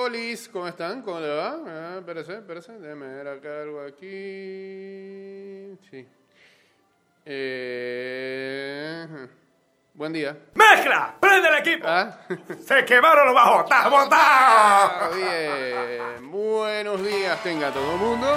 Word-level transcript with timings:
Olis, 0.00 0.48
¿cómo 0.48 0.68
están? 0.68 1.02
¿Cómo 1.02 1.18
le 1.18 1.28
va? 1.28 1.58
Ah, 1.66 1.96
espérese, 1.98 2.34
espérese, 2.34 2.72
déjeme 2.78 3.06
ver 3.08 3.26
acá 3.26 3.62
algo 3.62 3.80
aquí. 3.80 4.06
Sí. 5.90 6.06
Eh, 7.24 9.06
buen 9.94 10.12
día. 10.12 10.36
¡Mezcla! 10.54 11.16
¡Prende 11.18 11.48
el 11.48 11.54
equipo! 11.56 11.84
Ah, 11.88 12.16
¡Se 12.64 12.84
quemaron 12.84 13.26
los 13.26 13.34
bajos! 13.34 13.64
¡Está 13.64 13.84
ah, 13.84 13.88
botado! 13.88 15.16
bien. 15.16 16.30
Buenos 16.30 17.04
días 17.04 17.42
tenga 17.42 17.72
todo 17.72 17.92
el 17.92 17.98
mundo. 17.98 18.36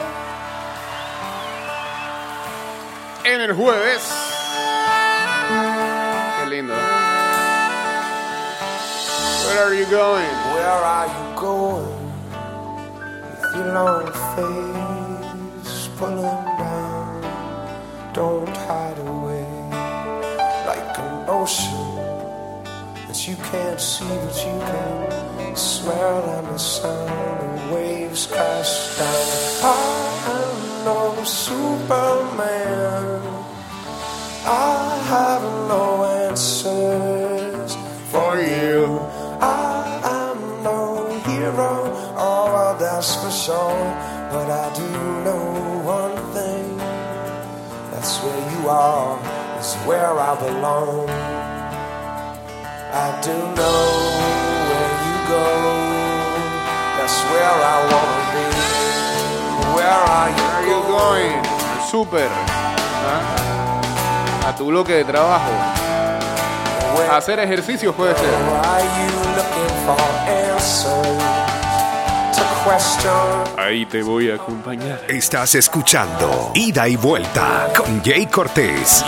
En 3.24 3.40
el 3.40 3.54
jueves. 3.54 4.12
Qué 6.40 6.50
lindo. 6.50 6.74
¿eh? 6.74 7.11
Where 9.52 9.66
are 9.66 9.76
you 9.76 9.86
going? 9.88 10.34
Where 10.54 10.80
are 10.96 11.08
you 11.08 11.26
going 11.38 12.14
with 13.32 13.54
your 13.54 13.74
long 13.74 14.08
face 14.34 15.90
pulling 15.98 16.46
down? 16.58 18.14
Don't 18.14 18.48
hide 18.48 18.98
away 19.00 19.46
like 20.66 20.98
an 21.00 21.26
ocean 21.28 21.84
that 23.08 23.28
you 23.28 23.36
can't 23.52 23.82
see 23.82 24.06
but 24.24 24.38
you 24.48 24.58
can 24.72 25.56
smell 25.58 26.24
and 26.30 26.48
the 26.48 26.58
sound 26.58 27.60
of 27.60 27.72
waves 27.74 28.28
crash 28.28 28.98
down. 28.98 29.31
Sure. 43.42 43.82
But 44.30 44.48
I 44.50 44.70
do 44.78 44.88
know 45.26 45.44
one 45.98 46.16
thing. 46.36 46.78
That's 47.92 48.22
where 48.22 48.42
you 48.54 48.70
are, 48.70 49.18
is 49.60 49.74
where 49.88 50.14
I 50.30 50.36
belong. 50.46 51.10
I 52.94 53.08
do 53.26 53.36
know 53.58 53.84
where 54.70 54.94
you 55.06 55.16
go. 55.34 55.46
That's 56.98 57.18
where 57.32 57.58
I 57.74 57.78
wanna 57.92 58.26
be. 58.36 58.46
Where 59.76 60.00
are 60.16 60.30
you, 60.38 60.46
Where 60.46 60.56
are 60.58 60.68
you 60.72 60.80
going? 60.98 61.38
Super. 61.90 62.30
¿Ah? 63.10 64.50
A 64.50 64.56
tu 64.56 64.66
bloque 64.68 64.94
de 64.94 65.04
trabajo. 65.04 65.52
Where 66.96 67.10
hacer 67.10 67.40
ejercicios 67.40 67.96
puede 67.96 68.14
ser. 68.16 68.30
Ahí 73.58 73.86
te 73.86 74.04
voy 74.04 74.30
a 74.30 74.36
acompañar. 74.36 75.02
Estás 75.08 75.56
escuchando 75.56 76.52
Ida 76.54 76.88
y 76.88 76.96
Vuelta 76.96 77.72
con 77.76 78.04
Jay 78.04 78.28
Cortés. 78.28 79.04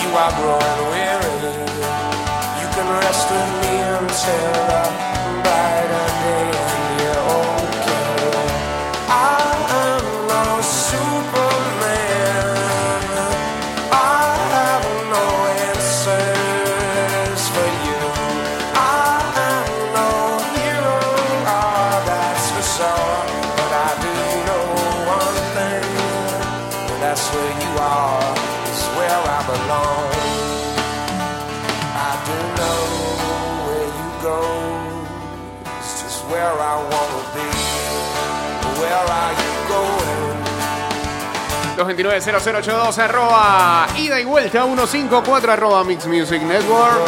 229-0082 42.03 42.97
arroba 42.97 43.88
ida 43.97 44.19
y 44.19 44.25
vuelta 44.25 44.64
154 44.64 45.52
arroba 45.52 45.84
Mix 45.86 46.06
Music 46.06 46.41
Network. 46.41 47.00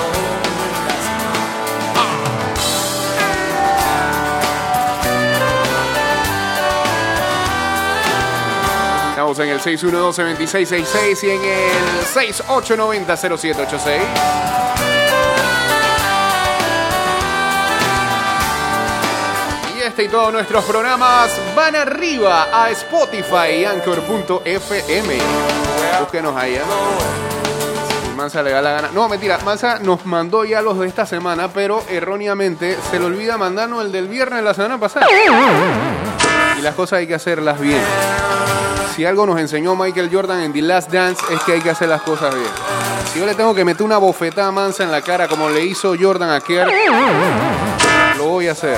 Estamos 9.09 9.37
en 9.39 9.49
el 9.49 9.59
612-2666 9.59 11.23
y 11.23 11.29
en 11.29 11.43
el 11.43 12.05
6890-0786. 12.13 14.64
Este 19.95 20.03
y 20.03 20.09
todos 20.09 20.33
nuestros 20.33 20.65
programas 20.65 21.31
van 21.55 21.73
arriba 21.73 22.49
a 22.51 22.69
Spotify 22.71 23.61
y 23.61 23.65
Anchor.fm. 23.65 25.17
Búsquenos 26.01 26.35
ahí. 26.35 26.55
¿eh? 26.55 26.61
Si 28.03 28.13
Mansa 28.13 28.43
le 28.43 28.51
da 28.51 28.61
la 28.61 28.71
gana. 28.71 28.89
No, 28.93 29.07
mentira, 29.07 29.37
Mansa 29.45 29.79
nos 29.79 30.05
mandó 30.05 30.43
ya 30.43 30.61
los 30.61 30.77
de 30.79 30.87
esta 30.87 31.05
semana, 31.05 31.47
pero 31.47 31.81
erróneamente 31.89 32.77
se 32.91 32.99
le 32.99 33.05
olvida 33.05 33.37
mandarnos 33.37 33.85
el 33.85 33.93
del 33.93 34.09
viernes 34.09 34.39
de 34.39 34.43
la 34.43 34.53
semana 34.53 34.77
pasada. 34.77 35.07
Y 36.59 36.61
las 36.61 36.75
cosas 36.75 36.99
hay 36.99 37.07
que 37.07 37.15
hacerlas 37.15 37.57
bien. 37.61 37.81
Si 38.97 39.05
algo 39.05 39.25
nos 39.25 39.39
enseñó 39.39 39.77
Michael 39.77 40.09
Jordan 40.11 40.41
en 40.41 40.51
The 40.51 40.61
Last 40.61 40.91
Dance 40.91 41.23
es 41.31 41.41
que 41.43 41.53
hay 41.53 41.61
que 41.61 41.69
hacer 41.69 41.87
las 41.87 42.01
cosas 42.01 42.35
bien. 42.35 42.51
Si 43.13 43.19
yo 43.19 43.25
le 43.25 43.33
tengo 43.33 43.55
que 43.55 43.63
meter 43.63 43.83
una 43.85 43.97
bofetada 43.97 44.47
a 44.47 44.51
Mansa 44.51 44.83
en 44.83 44.91
la 44.91 45.01
cara 45.01 45.29
como 45.29 45.49
le 45.49 45.63
hizo 45.63 45.95
Jordan 45.97 46.31
a 46.31 46.41
Kerr, 46.41 46.67
lo 48.25 48.31
voy 48.31 48.47
a 48.47 48.53
hacer. 48.53 48.77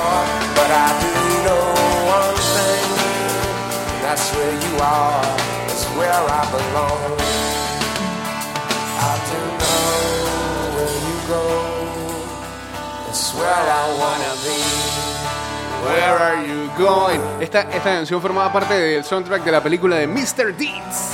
Where 15.83 16.03
are, 16.03 16.45
you 16.45 16.69
going? 16.77 17.21
Esta, 17.39 17.61
esta 17.61 17.83
canción 17.83 18.21
formaba 18.21 18.51
parte 18.51 18.73
del 18.73 19.03
soundtrack 19.03 19.43
de 19.43 19.51
la 19.51 19.63
película 19.63 19.95
de 19.95 20.07
Mr. 20.07 20.53
Deeds. 20.57 21.13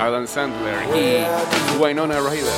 Adam 0.00 0.26
Sandler 0.26 0.74
y 0.96 1.24
Winona 1.80 2.18
Ryder. 2.20 2.52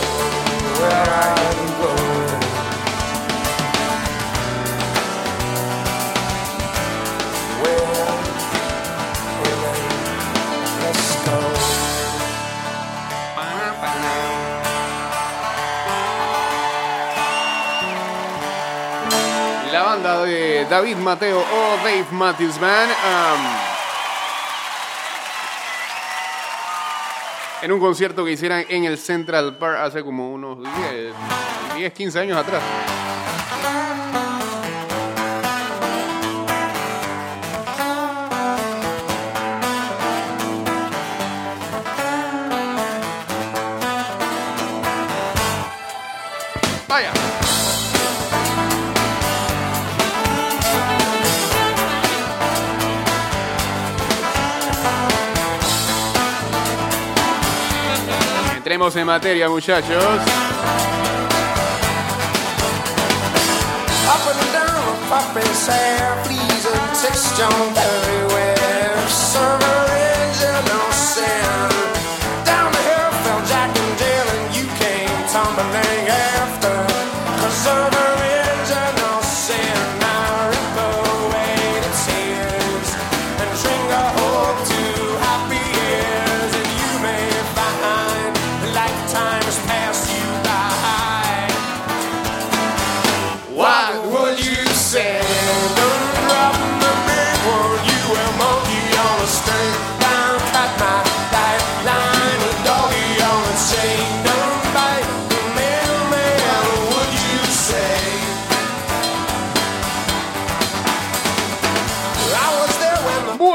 Banda 20.08 20.24
de 20.24 20.66
David 20.68 20.96
Mateo 20.96 21.38
o 21.38 21.76
Dave 21.84 22.06
Matthews 22.12 22.58
Band. 22.58 22.90
um, 22.90 23.68
en 27.62 27.72
un 27.72 27.80
concierto 27.80 28.24
que 28.24 28.32
hicieran 28.32 28.64
en 28.68 28.84
el 28.84 28.98
Central 28.98 29.56
Park 29.56 29.78
hace 29.80 30.02
como 30.04 30.32
unos 30.32 30.58
10, 30.58 31.14
10 31.76 31.92
15 31.92 32.20
años 32.20 32.38
atrás. 32.38 32.62
Entremos 58.68 58.94
en 58.96 59.06
materia, 59.06 59.48
muchachos. 59.48 60.04
Up 64.06 64.38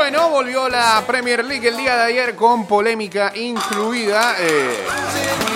Bueno, 0.03 0.29
volvió 0.31 0.67
la 0.67 1.01
Premier 1.07 1.45
League 1.45 1.65
el 1.65 1.77
día 1.77 1.95
de 1.95 2.03
ayer 2.03 2.35
con 2.35 2.67
polémica 2.67 3.31
incluida. 3.37 4.35
eh, 4.37 5.52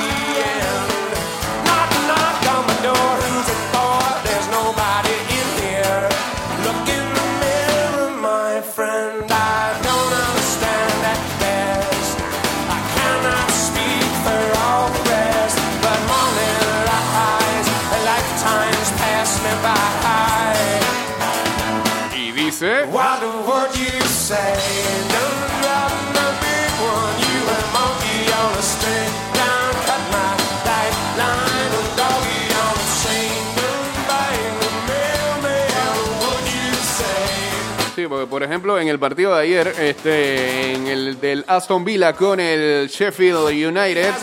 por 38.26 38.42
ejemplo 38.44 38.80
en 38.80 38.88
el 38.88 38.98
partido 38.98 39.36
de 39.36 39.44
ayer, 39.44 39.68
este, 39.80 40.74
en 40.74 40.88
el 40.88 41.20
del 41.20 41.44
Aston 41.48 41.84
Villa 41.86 42.14
con 42.14 42.40
el 42.40 42.88
Sheffield 42.88 43.50
United, 43.50 44.14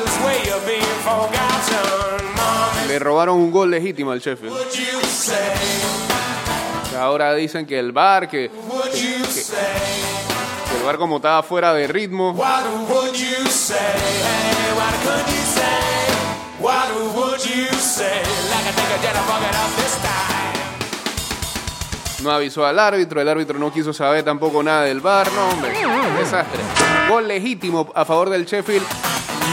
le 2.89 2.99
robaron 2.99 3.37
un 3.37 3.51
gol 3.51 3.71
legítimo 3.71 4.11
al 4.11 4.21
Sheffield. 4.21 4.55
Ahora 6.99 7.35
dicen 7.35 7.67
que 7.67 7.79
el 7.79 7.93
VAR, 7.93 8.29
que, 8.29 8.51
que 8.51 10.77
el 10.79 10.85
VAR 10.85 10.97
como 10.97 11.17
estaba 11.17 11.43
fuera 11.43 11.75
de 11.75 11.87
ritmo, 11.87 12.35
no 22.25 22.31
avisó 22.31 22.67
al 22.67 22.79
árbitro, 22.79 23.21
el 23.21 23.29
árbitro 23.29 23.59
no 23.59 23.71
quiso 23.73 23.93
saber 23.93 24.25
tampoco 24.25 24.63
nada 24.63 24.83
del 24.83 25.01
VAR, 25.01 25.31
no 25.33 25.51
hombre, 25.51 25.73
desastre. 26.19 26.61
Gol 27.09 27.29
legítimo 27.29 27.93
a 27.95 28.05
favor 28.05 28.31
del 28.31 28.47
Sheffield. 28.47 28.85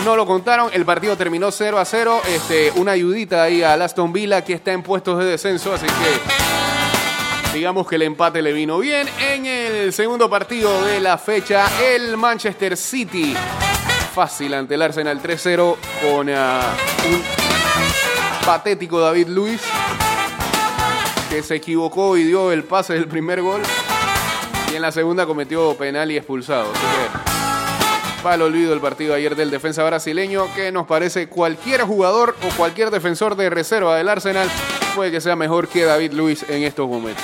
No 0.06 0.16
lo 0.16 0.26
contaron, 0.26 0.70
el 0.74 0.86
partido 0.86 1.18
terminó 1.18 1.52
0 1.52 1.78
a 1.78 1.86
0. 1.86 2.22
Este, 2.30 2.72
una 2.78 2.94
ayudita 2.94 3.44
ahí 3.44 3.62
al 3.62 3.82
Aston 3.82 4.14
Villa 4.14 4.44
que 4.44 4.54
está 4.54 4.72
en 4.72 4.82
puestos 4.82 5.20
de 5.20 5.26
descenso, 5.26 5.74
así 5.74 5.86
que 5.86 7.54
digamos 7.54 7.86
que 7.88 7.96
el 7.96 8.04
empate 8.04 8.42
le 8.42 8.54
vino 8.54 8.80
bien. 8.80 9.08
En 9.20 9.46
el 9.46 9.92
segundo 9.92 10.30
partido 10.30 10.84
de 10.86 11.02
la 11.02 11.18
fecha, 11.18 11.68
el 11.94 12.16
Manchester 12.16 12.78
City 12.78 13.36
fácil 14.16 14.54
ante 14.54 14.76
el 14.76 14.82
Arsenal 14.82 15.22
3-0 15.22 15.76
con 16.02 16.30
ah, 16.30 16.74
un 17.10 18.46
patético 18.46 19.00
David 19.00 19.28
Luis 19.28 19.62
que 21.32 21.42
se 21.44 21.56
equivocó 21.56 22.18
y 22.18 22.26
dio 22.26 22.52
el 22.52 22.66
pase 22.66 22.92
del 22.92 23.08
primer 23.08 23.42
gol 23.42 23.62
y 24.70 24.76
en 24.76 24.82
la 24.82 24.92
segunda 24.92 25.26
cometió 25.26 25.74
penal 25.78 26.12
y 26.12 26.18
expulsado. 26.18 26.70
Así 26.74 26.82
que 26.82 28.22
para 28.22 28.36
el 28.36 28.42
olvido 28.42 28.74
el 28.74 28.82
partido 28.82 29.14
ayer 29.14 29.38
del 29.38 29.50
defensa 29.50 29.82
brasileño 29.86 30.54
que 30.54 30.74
nos 30.74 30.86
parece 30.88 31.30
cualquier 31.30 31.84
jugador 31.84 32.36
o 32.44 32.54
cualquier 32.58 32.92
defensor 32.92 33.38
de 33.38 33.50
reserva 33.50 33.96
del 33.96 34.10
Arsenal 34.10 34.50
puede 34.94 35.10
que 35.10 35.22
sea 35.22 35.38
mejor 35.38 35.70
que 35.70 35.86
David 35.86 36.12
Luis 36.12 36.44
en 36.50 36.64
estos 36.64 36.90
momentos. 36.90 37.24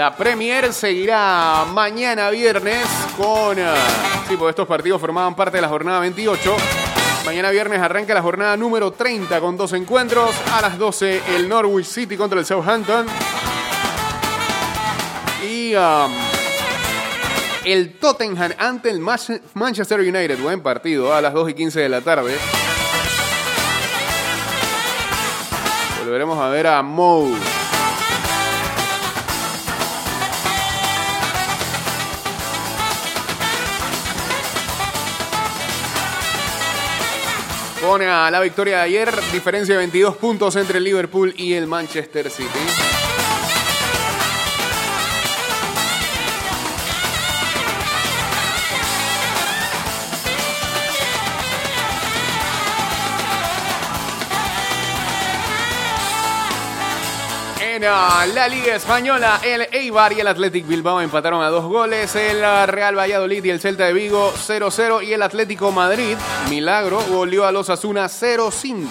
La 0.00 0.16
Premier 0.16 0.72
seguirá 0.72 1.66
mañana 1.74 2.30
viernes 2.30 2.86
con... 3.18 3.58
ah, 3.60 3.74
sí, 4.26 4.34
porque 4.34 4.48
estos 4.48 4.66
partidos 4.66 4.98
formaban 4.98 5.36
parte 5.36 5.58
de 5.58 5.60
la 5.60 5.68
jornada 5.68 6.00
28. 6.00 6.56
Mañana 7.26 7.50
viernes 7.50 7.82
arranca 7.82 8.14
la 8.14 8.22
jornada 8.22 8.56
número 8.56 8.92
30 8.92 9.38
con 9.42 9.58
dos 9.58 9.74
encuentros. 9.74 10.34
A 10.54 10.62
las 10.62 10.78
12 10.78 11.20
el 11.36 11.50
Norwich 11.50 11.84
City 11.84 12.16
contra 12.16 12.40
el 12.40 12.46
Southampton. 12.46 13.04
Y 15.46 15.74
um, 15.74 16.12
el 17.66 17.98
Tottenham 17.98 18.54
ante 18.56 18.88
el 18.88 19.00
Manchester 19.00 20.00
United. 20.00 20.40
Buen 20.40 20.62
partido 20.62 21.14
a 21.14 21.20
las 21.20 21.34
2 21.34 21.50
y 21.50 21.52
15 21.52 21.78
de 21.78 21.88
la 21.90 22.00
tarde. 22.00 22.38
Volveremos 26.02 26.38
a 26.38 26.48
ver 26.48 26.68
a 26.68 26.80
Mou. 26.80 27.36
Pone 37.90 38.06
a 38.06 38.30
la 38.30 38.38
victoria 38.38 38.76
de 38.76 38.82
ayer, 38.82 39.10
diferencia 39.32 39.74
de 39.74 39.78
22 39.78 40.16
puntos 40.16 40.54
entre 40.54 40.78
el 40.78 40.84
Liverpool 40.84 41.34
y 41.36 41.54
el 41.54 41.66
Manchester 41.66 42.30
City. 42.30 42.89
La 57.80 58.46
Liga 58.46 58.74
Española, 58.74 59.40
el 59.42 59.66
Eibar 59.72 60.12
y 60.12 60.20
el 60.20 60.28
Athletic 60.28 60.66
Bilbao 60.66 61.00
empataron 61.00 61.42
a 61.42 61.48
dos 61.48 61.64
goles. 61.64 62.14
El 62.14 62.42
Real 62.66 62.98
Valladolid 62.98 63.42
y 63.42 63.48
el 63.48 63.58
Celta 63.58 63.86
de 63.86 63.94
Vigo 63.94 64.34
0-0. 64.34 65.02
Y 65.02 65.14
el 65.14 65.22
Atlético 65.22 65.72
Madrid, 65.72 66.16
milagro, 66.50 67.00
goleó 67.08 67.46
a 67.46 67.52
los 67.52 67.70
Asuna 67.70 68.04
0-5. 68.04 68.86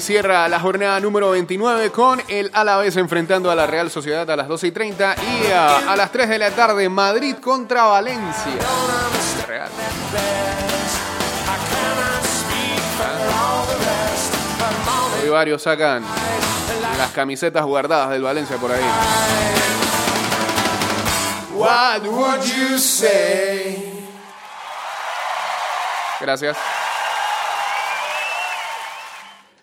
Cierra 0.00 0.48
la 0.48 0.60
jornada 0.60 0.98
número 1.00 1.30
29 1.30 1.90
con 1.90 2.22
el 2.28 2.50
Alavés 2.54 2.96
enfrentando 2.96 3.50
a 3.50 3.54
la 3.54 3.66
Real 3.66 3.90
Sociedad 3.90 4.28
a 4.30 4.36
las 4.36 4.48
12 4.48 4.68
y 4.68 4.70
30 4.70 5.14
y 5.16 5.52
a, 5.52 5.96
las 5.96 6.10
3 6.12 6.28
de 6.28 6.38
la 6.38 6.50
tarde 6.50 6.88
Madrid 6.88 7.36
contra 7.36 7.84
Valencia. 7.84 8.52
Real. 9.46 9.68
Hoy 15.22 15.28
varios 15.28 15.62
sacan 15.62 16.04
las 16.96 17.10
camisetas 17.12 17.64
guardadas 17.64 18.10
del 18.10 18.22
Valencia 18.22 18.56
por 18.56 18.72
ahí. 18.72 18.84
Gracias. 26.20 26.56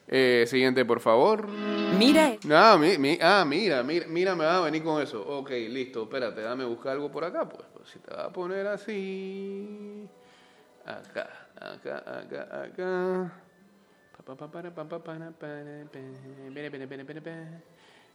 Eh, 0.07 0.45
siguiente, 0.47 0.85
por 0.85 0.99
favor. 1.01 1.47
Mira, 1.97 2.37
Ah, 2.51 2.77
mi- 2.79 2.97
mi- 2.97 3.17
ah, 3.21 3.43
mira, 3.45 3.83
mira, 3.83 4.05
mira, 4.07 4.35
me 4.35 4.45
va 4.45 4.57
a 4.57 4.61
venir 4.61 4.81
con 4.83 5.01
eso. 5.01 5.21
Ok, 5.21 5.49
listo, 5.51 6.03
espérate, 6.03 6.41
dame 6.41 6.63
buscar 6.65 6.93
algo 6.93 7.11
por 7.11 7.25
acá, 7.25 7.47
pues. 7.47 7.63
Pues 7.73 7.89
si 7.89 7.99
te 7.99 8.13
va 8.13 8.25
a 8.25 8.29
poner 8.31 8.67
así. 8.67 10.07
Acá, 10.85 11.29
acá, 11.59 11.97
acá, 12.19 12.63
acá. 12.63 13.33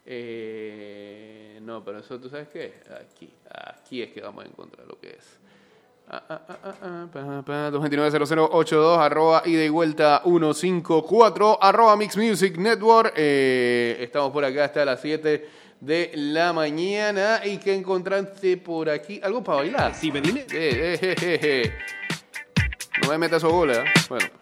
Eh, 0.04 1.58
no, 1.62 1.84
pero 1.84 1.99
eso 1.99 2.18
tú 2.18 2.28
sabes 2.28 2.49
qué? 2.49 2.75
Aquí, 3.00 3.32
aquí 3.50 4.02
es 4.02 4.12
que 4.12 4.20
vamos 4.20 4.44
a 4.44 4.49
encontrar 4.49 4.87
lo 4.87 4.99
que 4.99 5.11
es. 5.11 5.38
Ah, 6.09 6.23
ah, 6.28 6.40
ah, 6.49 6.75
ah, 6.82 7.71
229-0082, 7.73 8.99
arroba 8.99 9.42
ida 9.47 9.64
y 9.64 9.68
vuelta 9.68 10.21
154, 10.25 11.59
arroba 11.62 11.97
Mix 11.97 12.16
Music 12.16 12.56
Network. 12.59 13.14
Eh, 13.16 13.97
estamos 14.00 14.30
por 14.30 14.44
acá 14.44 14.64
hasta 14.64 14.85
las 14.85 15.00
7 15.00 15.49
de 15.80 16.11
la 16.14 16.52
mañana. 16.52 17.40
¿Y 17.44 17.56
qué 17.59 17.75
encontraste 17.75 18.56
por 18.59 18.90
aquí? 18.90 19.21
¿Algo 19.23 19.42
para 19.42 19.59
bailar? 19.59 19.94
Sí, 19.94 20.12
Eh, 20.14 20.50
eh, 20.52 20.99
je, 21.00 21.16
je, 21.16 21.38
je. 21.38 21.73
No 23.02 23.09
me 23.09 23.18
metas 23.18 23.38
esos 23.38 23.52
goles, 23.52 23.78
¿eh? 23.78 23.85
Bueno. 24.09 24.41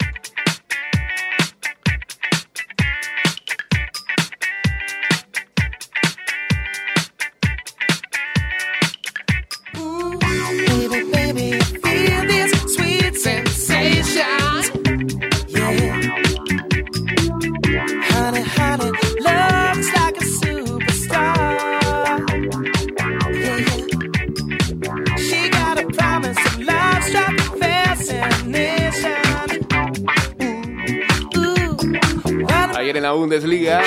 Bundesliga. 33.20 33.82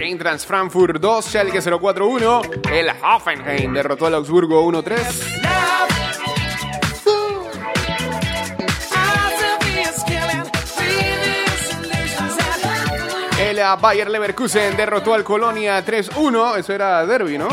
Eintracht 0.00 0.46
Frankfurt 0.46 1.00
2, 1.00 1.22
Schalke 1.22 1.60
0-4-1. 1.60 2.70
El 2.72 2.90
Hoffenheim 3.02 3.74
derrotó 3.74 4.06
al 4.06 4.14
Augsburgo 4.14 4.66
1-3. 4.66 5.52
El 13.38 13.58
ah, 13.58 13.76
Bayer 13.76 14.08
Leverkusen 14.08 14.74
derrotó 14.74 15.12
al 15.12 15.22
Colonia 15.22 15.84
3-1. 15.84 16.56
Eso 16.56 16.72
era 16.72 17.04
derby, 17.04 17.36
¿no? 17.36 17.48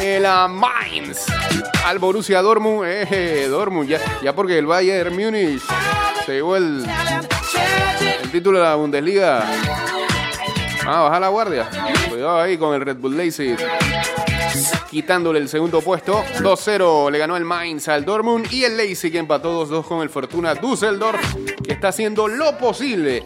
El 0.00 0.24
ah, 0.24 0.48
Mainz 0.48 1.26
al 1.84 1.98
Borussia 1.98 2.40
Dortmund. 2.40 2.86
Eh, 2.86 3.48
Dortmund, 3.50 3.86
ya, 3.86 4.00
ya 4.22 4.34
porque 4.34 4.56
el 4.58 4.64
Bayern 4.64 5.14
Múnich 5.14 5.62
se 6.24 6.32
llevó 6.32 6.56
el, 6.56 6.86
el 8.22 8.30
título 8.30 8.58
de 8.58 8.64
la 8.64 8.74
Bundesliga. 8.76 9.83
Ah, 10.86 11.02
baja 11.02 11.20
la 11.20 11.28
guardia. 11.28 11.68
Cuidado 12.08 12.40
ahí 12.40 12.58
con 12.58 12.74
el 12.74 12.80
Red 12.82 12.96
Bull 12.96 13.16
Leipzig. 13.16 13.56
Quitándole 14.90 15.38
el 15.38 15.48
segundo 15.48 15.80
puesto. 15.80 16.22
2-0 16.40 17.10
le 17.10 17.18
ganó 17.18 17.36
el 17.36 17.44
Mainz 17.44 17.88
al 17.88 18.04
Dortmund. 18.04 18.52
Y 18.52 18.64
el 18.64 18.76
Leipzig 18.76 19.12
que 19.12 19.18
empató 19.18 19.66
2-2 19.66 19.84
con 19.84 20.02
el 20.02 20.10
Fortuna 20.10 20.54
Düsseldorf. 20.54 21.20
Que 21.64 21.72
está 21.72 21.88
haciendo 21.88 22.28
lo 22.28 22.56
posible 22.58 23.24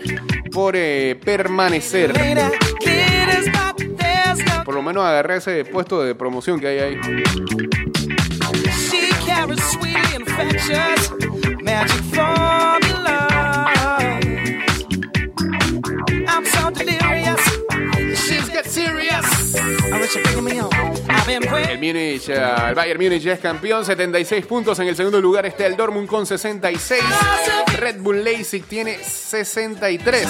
por 0.53 0.75
eh, 0.77 1.19
permanecer. 1.25 2.13
Por 4.65 4.75
lo 4.75 4.83
menos 4.83 5.05
agarré 5.05 5.37
ese 5.37 5.65
puesto 5.65 6.03
de 6.03 6.15
promoción 6.15 6.61
que 6.61 6.69
hay 6.69 6.79
ahí. 6.79 7.01
She 8.89 9.09
El 20.17 21.53
waiting. 21.53 21.77
Múnich, 21.81 22.29
eh, 22.31 22.55
el 22.69 22.75
Bayern 22.75 23.03
Múnich 23.03 23.27
es 23.27 23.39
campeón, 23.41 23.85
76 23.85 24.47
puntos. 24.47 24.79
En 24.79 24.89
el 24.89 24.97
segundo 24.97 25.21
lugar 25.21 25.45
está 25.45 25.67
el 25.67 25.77
Dortmund 25.77 26.09
con 26.09 26.25
66. 26.25 27.03
Red 27.77 28.01
Bull 28.01 28.25
Leipzig 28.25 28.65
tiene 28.65 28.97
63. 28.99 30.27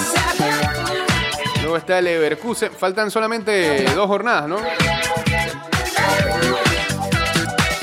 Luego 1.63 1.77
está 1.77 2.01
el 2.01 2.07
Leverkusen. 2.07 2.73
Faltan 2.73 3.11
solamente 3.11 3.85
dos 3.95 4.09
jornadas, 4.09 4.49
¿no? 4.49 4.59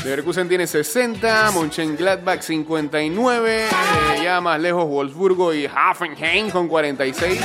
Leverkusen 0.03 0.49
tiene 0.49 0.67
60, 0.67 1.51
Mönchengladbach 1.51 2.41
59, 2.41 3.65
eh, 3.65 3.69
ya 4.21 4.41
más 4.41 4.59
lejos 4.59 4.85
Wolfsburgo 4.85 5.53
y 5.53 5.65
Hoffenheim 5.65 6.49
con 6.49 6.67
46. 6.67 7.41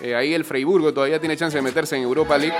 Eh, 0.00 0.14
ahí 0.14 0.34
el 0.34 0.44
Freiburgo 0.44 0.92
todavía 0.92 1.18
tiene 1.18 1.36
chance 1.36 1.56
de 1.56 1.62
meterse 1.62 1.96
en 1.96 2.02
Europa 2.02 2.38
League. 2.38 2.56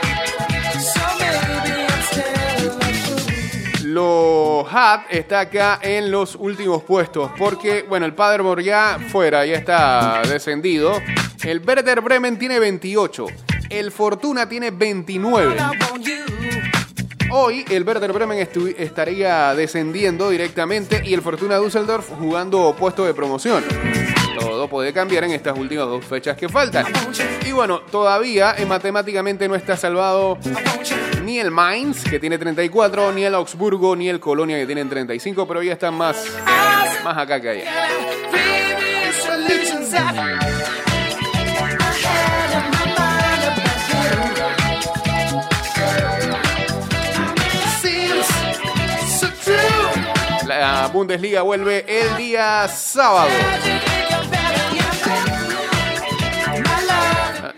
So 0.79 1.01
maybe 1.19 1.85
instead 1.85 2.67
of 2.67 3.83
Lo 3.85 4.67
Hat 4.69 5.07
está 5.11 5.41
acá 5.41 5.79
en 5.83 6.11
los 6.11 6.35
últimos 6.35 6.83
puestos 6.83 7.31
porque, 7.39 7.85
bueno, 7.89 8.05
el 8.05 8.15
Paderborn 8.15 8.63
ya 8.63 8.99
fuera, 9.11 9.47
ya 9.47 9.57
está 9.57 10.23
descendido. 10.29 11.01
El 11.43 11.63
Werder 11.67 12.01
Bremen 12.01 12.39
tiene 12.39 12.59
28. 12.59 13.27
El 13.71 13.93
Fortuna 13.93 14.49
tiene 14.49 14.71
29. 14.71 15.55
I 15.55 15.61
want 15.91 16.05
you. 16.05 16.17
Hoy 17.31 17.65
el 17.71 17.85
Werder 17.85 18.13
Bremen 18.13 18.47
estaría 18.79 19.55
descendiendo 19.55 20.31
directamente 20.31 21.03
y 21.05 21.13
el 21.13 21.23
Fortuna 21.23 21.57
Düsseldorf 21.57 22.09
jugando 22.19 22.75
puesto 22.79 23.05
de 23.05 23.15
promoción. 23.15 23.65
Todo 24.67 24.79
puede 24.79 24.93
cambiar 24.93 25.23
en 25.23 25.31
estas 25.31 25.57
últimas 25.57 25.87
dos 25.87 26.05
fechas 26.05 26.37
que 26.37 26.49
faltan. 26.49 26.87
Y 27.47 27.53
bueno, 27.53 27.83
todavía 27.83 28.57
eh, 28.59 28.67
matemáticamente 28.67 29.47
no 29.47 29.55
está 29.55 29.77
salvado 29.77 30.39
ni 31.23 31.39
el 31.39 31.53
Mainz, 31.53 32.03
que 32.03 32.19
tiene 32.19 32.37
34, 32.37 33.13
ni 33.13 33.23
el 33.23 33.37
Augsburgo, 33.37 33.95
ni 33.95 34.09
el 34.09 34.19
Colonia, 34.19 34.59
que 34.59 34.67
tienen 34.67 34.89
35, 34.89 35.47
pero 35.47 35.63
ya 35.63 35.75
están 35.75 35.95
más, 35.95 36.17
más 37.05 37.17
acá 37.17 37.41
que 37.41 37.49
allá. 37.51 37.65
La 50.45 50.89
Bundesliga 50.93 51.43
vuelve 51.43 51.85
el 51.87 52.17
día 52.17 52.67
sábado. 52.69 53.31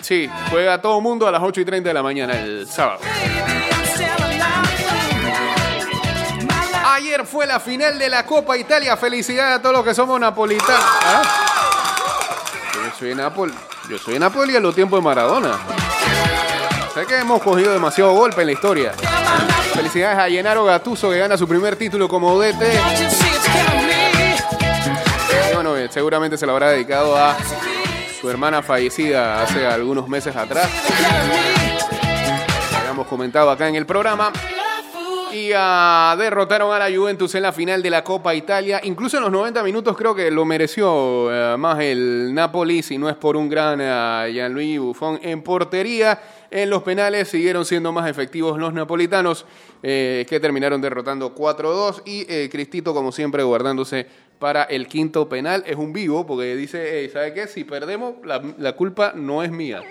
Sí, 0.08 0.26
juega 0.48 0.80
todo 0.80 1.02
mundo 1.02 1.28
a 1.28 1.30
las 1.30 1.42
8 1.42 1.60
y 1.60 1.64
30 1.66 1.90
de 1.90 1.92
la 1.92 2.02
mañana 2.02 2.32
el 2.32 2.66
sábado. 2.66 3.00
Ayer 6.94 7.26
fue 7.26 7.46
la 7.46 7.60
final 7.60 7.98
de 7.98 8.08
la 8.08 8.24
Copa 8.24 8.56
Italia. 8.56 8.96
Felicidades 8.96 9.58
a 9.58 9.60
todos 9.60 9.76
los 9.76 9.84
que 9.84 9.94
somos 9.94 10.18
napolitanos. 10.18 10.82
¿Ah? 10.82 11.22
Yo 12.72 12.98
soy 12.98 13.14
Napoli. 13.14 13.52
Yo 13.90 13.98
soy 13.98 14.18
Napoli 14.18 14.56
a 14.56 14.60
los 14.60 14.74
tiempos 14.74 14.98
de 14.98 15.04
Maradona. 15.04 15.58
Sé 16.94 17.04
que 17.04 17.18
hemos 17.18 17.42
cogido 17.42 17.74
demasiado 17.74 18.12
golpe 18.12 18.40
en 18.40 18.46
la 18.46 18.52
historia. 18.54 18.92
Felicidades 19.74 20.18
a 20.20 20.30
Gennaro 20.30 20.64
Gattuso 20.64 21.10
que 21.10 21.18
gana 21.18 21.36
su 21.36 21.46
primer 21.46 21.76
título 21.76 22.08
como 22.08 22.40
DT. 22.40 22.62
Y 25.50 25.54
bueno, 25.54 25.76
eh, 25.76 25.90
seguramente 25.90 26.38
se 26.38 26.46
lo 26.46 26.52
habrá 26.52 26.70
dedicado 26.70 27.14
a 27.14 27.36
su 28.20 28.28
hermana 28.28 28.62
fallecida 28.62 29.42
hace 29.42 29.66
algunos 29.66 30.08
meses 30.08 30.34
atrás. 30.34 30.68
Habíamos 32.78 33.06
comentado 33.06 33.50
acá 33.50 33.68
en 33.68 33.76
el 33.76 33.87
programa. 33.87 34.32
Y 35.32 35.50
ah, 35.54 36.16
derrotaron 36.18 36.72
a 36.72 36.78
la 36.78 36.96
Juventus 36.96 37.34
en 37.34 37.42
la 37.42 37.52
final 37.52 37.82
de 37.82 37.90
la 37.90 38.02
Copa 38.02 38.34
Italia. 38.34 38.80
Incluso 38.82 39.18
en 39.18 39.25
los 39.25 39.32
90 39.32 39.62
minutos 39.62 39.96
creo 39.96 40.14
que 40.14 40.30
lo 40.30 40.44
mereció 40.44 41.30
eh, 41.30 41.56
más 41.58 41.78
el 41.80 42.32
Napoli, 42.34 42.82
si 42.82 42.96
no 42.96 43.10
es 43.10 43.16
por 43.16 43.37
un 43.37 43.48
gran 43.48 43.78
eh, 43.80 44.30
Gianluigi 44.32 44.78
Buffon 44.78 45.20
en 45.22 45.42
portería. 45.42 46.18
En 46.50 46.70
los 46.70 46.82
penales 46.82 47.28
siguieron 47.28 47.66
siendo 47.66 47.92
más 47.92 48.08
efectivos 48.08 48.58
los 48.58 48.72
napolitanos, 48.72 49.44
eh, 49.82 50.25
que 50.28 50.40
terminaron 50.40 50.80
derrotando 50.80 51.34
4-2. 51.34 52.02
Y 52.06 52.25
eh, 52.28 52.48
Cristito, 52.50 52.94
como 52.94 53.12
siempre, 53.12 53.42
guardándose 53.42 54.06
para 54.38 54.64
el 54.64 54.87
quinto 54.87 55.28
penal. 55.28 55.64
Es 55.66 55.76
un 55.76 55.92
vivo, 55.92 56.26
porque 56.26 56.57
dice, 56.57 57.00
"Ey, 57.00 57.09
¿sabe 57.09 57.35
qué? 57.35 57.47
Si 57.47 57.64
perdemos, 57.64 58.14
la, 58.25 58.73
culpa 58.73 59.12
no 59.14 59.42
es 59.42 59.50
mía. 59.50 59.83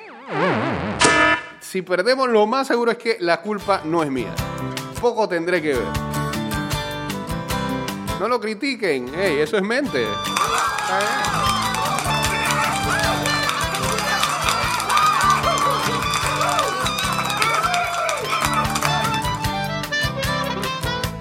Si 1.59 1.81
perdemos, 1.81 2.29
lo 2.29 2.47
más 2.47 2.67
seguro 2.67 2.91
es 2.91 2.97
que 2.97 3.17
la 3.19 3.41
culpa 3.41 3.81
no 3.83 4.03
es 4.03 4.09
mía. 4.09 4.33
Poco 5.01 5.27
tendré 5.27 5.61
que 5.61 5.73
ver. 5.73 5.87
No 8.19 8.27
lo 8.27 8.39
critiquen, 8.39 9.13
ey, 9.13 9.39
eso 9.39 9.57
es 9.57 9.63
mente. 9.63 10.05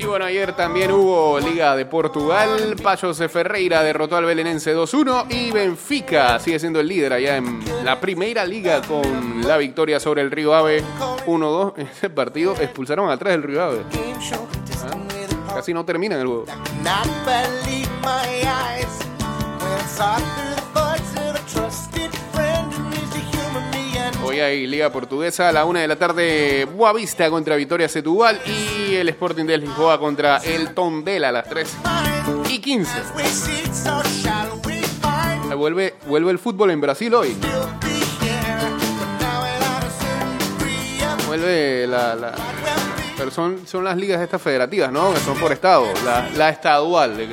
Bueno, 0.07 0.25
ayer 0.25 0.53
también 0.55 0.93
hubo 0.93 1.39
Liga 1.41 1.75
de 1.75 1.85
Portugal. 1.85 2.77
Payos 2.83 3.19
de 3.19 3.29
Ferreira 3.29 3.83
derrotó 3.83 4.17
al 4.17 4.25
Belenense 4.25 4.75
2-1 4.75 5.27
y 5.31 5.51
Benfica 5.51 6.39
sigue 6.39 6.59
siendo 6.59 6.81
el 6.81 6.87
líder 6.87 7.13
allá 7.13 7.37
en 7.37 7.61
la 7.85 8.01
primera 8.01 8.45
liga 8.45 8.81
con 8.83 9.43
la 9.47 9.57
victoria 9.57 9.99
sobre 9.99 10.23
el 10.23 10.31
Río 10.31 10.55
Ave 10.55 10.85
1-2. 11.27 11.75
En 11.77 11.87
ese 11.89 12.09
partido 12.09 12.55
expulsaron 12.55 13.11
atrás 13.11 13.33
del 13.33 13.43
Río 13.43 13.63
Ave. 13.63 13.83
Casi 15.53 15.75
no 15.75 15.85
terminan 15.85 16.21
el 16.21 16.27
juego. 16.27 16.47
Hoy 24.27 24.41
hay 24.41 24.67
Liga 24.67 24.91
Portuguesa 24.91 25.49
a 25.49 25.53
la 25.53 25.65
una 25.65 25.81
de 25.81 25.87
la 25.87 25.95
tarde. 25.95 26.65
Boavista 26.65 27.31
contra 27.31 27.55
Vitoria 27.55 27.89
Setúbal 27.89 28.41
y 28.45 28.97
el 28.97 29.09
Sporting 29.11 29.45
de 29.45 29.57
Lisboa 29.57 30.01
contra 30.01 30.39
el 30.39 30.75
Tondela 30.75 31.29
a 31.29 31.33
las 31.33 31.49
3 31.49 31.77
y 32.49 32.59
15. 32.59 32.91
we 33.15 33.23
see 33.23 33.63
so 33.73 34.03
shall 34.03 34.61
we 34.67 34.83
find 35.01 35.55
Vuelve, 35.55 35.95
el 36.31 36.39
fútbol 36.41 36.73
en 36.73 36.81
Brasil 36.81 37.15
hoy. 37.15 37.37
Vuelve 41.29 41.87
la, 41.87 42.33
pero 43.17 43.31
son, 43.31 43.65
son 43.65 43.85
las 43.85 43.97
ligas 43.97 44.21
estas 44.21 44.43
federativas, 44.43 44.91
¿no? 44.91 45.15
Que 45.15 45.21
son 45.21 45.39
por 45.39 45.53
estado. 45.53 45.87
La, 46.05 46.29
la 46.37 46.49
estadual. 46.49 47.29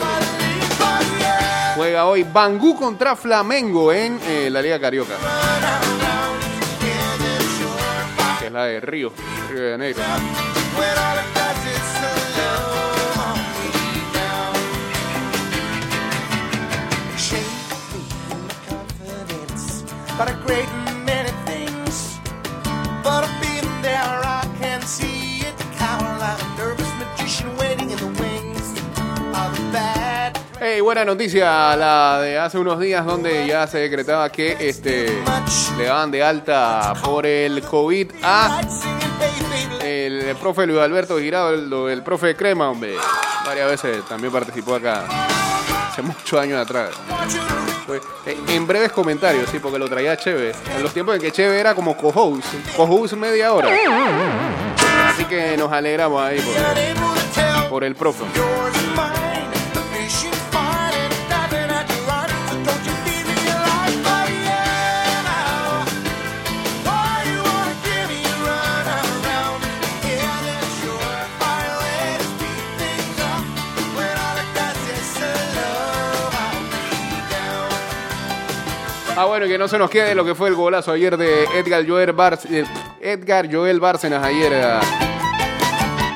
Juega 1.76 2.06
hoy 2.06 2.22
Bangú 2.22 2.76
contra 2.76 3.16
Flamengo 3.16 3.92
en 3.92 4.20
eh, 4.28 4.50
la 4.52 4.62
Liga 4.62 4.80
Carioca. 4.80 5.16
La 8.54 8.66
de 8.66 8.80
Río, 8.82 9.12
Río 9.50 9.64
de 9.64 9.72
Janeiro. 9.72 10.53
Buena 30.84 31.06
noticia 31.06 31.76
la 31.78 32.20
de 32.22 32.38
hace 32.38 32.58
unos 32.58 32.78
días 32.78 33.06
donde 33.06 33.48
ya 33.48 33.66
se 33.68 33.78
decretaba 33.78 34.30
que 34.30 34.58
este 34.60 35.08
le 35.78 35.86
daban 35.86 36.12
de 36.12 36.22
alta 36.22 36.94
por 37.02 37.26
el 37.26 37.62
COVID 37.62 38.12
a 38.22 38.60
el 39.82 40.36
profe 40.36 40.68
Luis 40.68 40.80
Alberto 40.80 41.18
Girado, 41.20 41.90
el, 41.90 42.04
profe 42.04 42.36
Crema, 42.36 42.70
hombre. 42.70 42.96
Varias 43.46 43.70
veces 43.70 44.04
también 44.10 44.34
participó 44.34 44.76
acá 44.76 45.06
hace 45.90 46.02
muchos 46.02 46.40
años 46.40 46.60
atrás. 46.60 46.90
En 48.50 48.68
breves 48.68 48.92
comentarios, 48.92 49.50
sí, 49.50 49.60
porque 49.60 49.80
lo 49.80 49.88
traía 49.88 50.18
Cheve. 50.18 50.52
En 50.76 50.84
los 50.84 50.94
tiempos 50.94 51.16
en 51.16 51.22
que 51.22 51.32
Cheve 51.32 51.60
era 51.60 51.74
como 51.76 51.96
co-host, 51.96 52.46
co-host 52.76 53.14
media 53.14 53.54
hora. 53.54 53.70
Así 55.08 55.24
que 55.26 55.56
nos 55.56 55.72
alegramos 55.72 56.22
ahí 56.22 56.42
por, 56.42 57.70
por 57.70 57.84
el 57.86 57.96
profe. 57.96 58.26
Ah, 79.16 79.26
bueno, 79.26 79.46
que 79.46 79.58
no 79.58 79.68
se 79.68 79.78
nos 79.78 79.90
quede 79.90 80.16
lo 80.16 80.26
que 80.26 80.34
fue 80.34 80.50
el 80.50 80.56
golazo 80.56 80.92
ayer 80.92 81.16
de 81.18 81.44
Edgar 81.56 81.88
Joel, 81.88 82.16
Barc- 82.16 82.46
eh, 82.50 82.66
Edgar 83.00 83.48
Joel 83.52 83.80
Bárcenas 83.80 84.24
ayer 84.26 84.52
ah, 84.56 84.80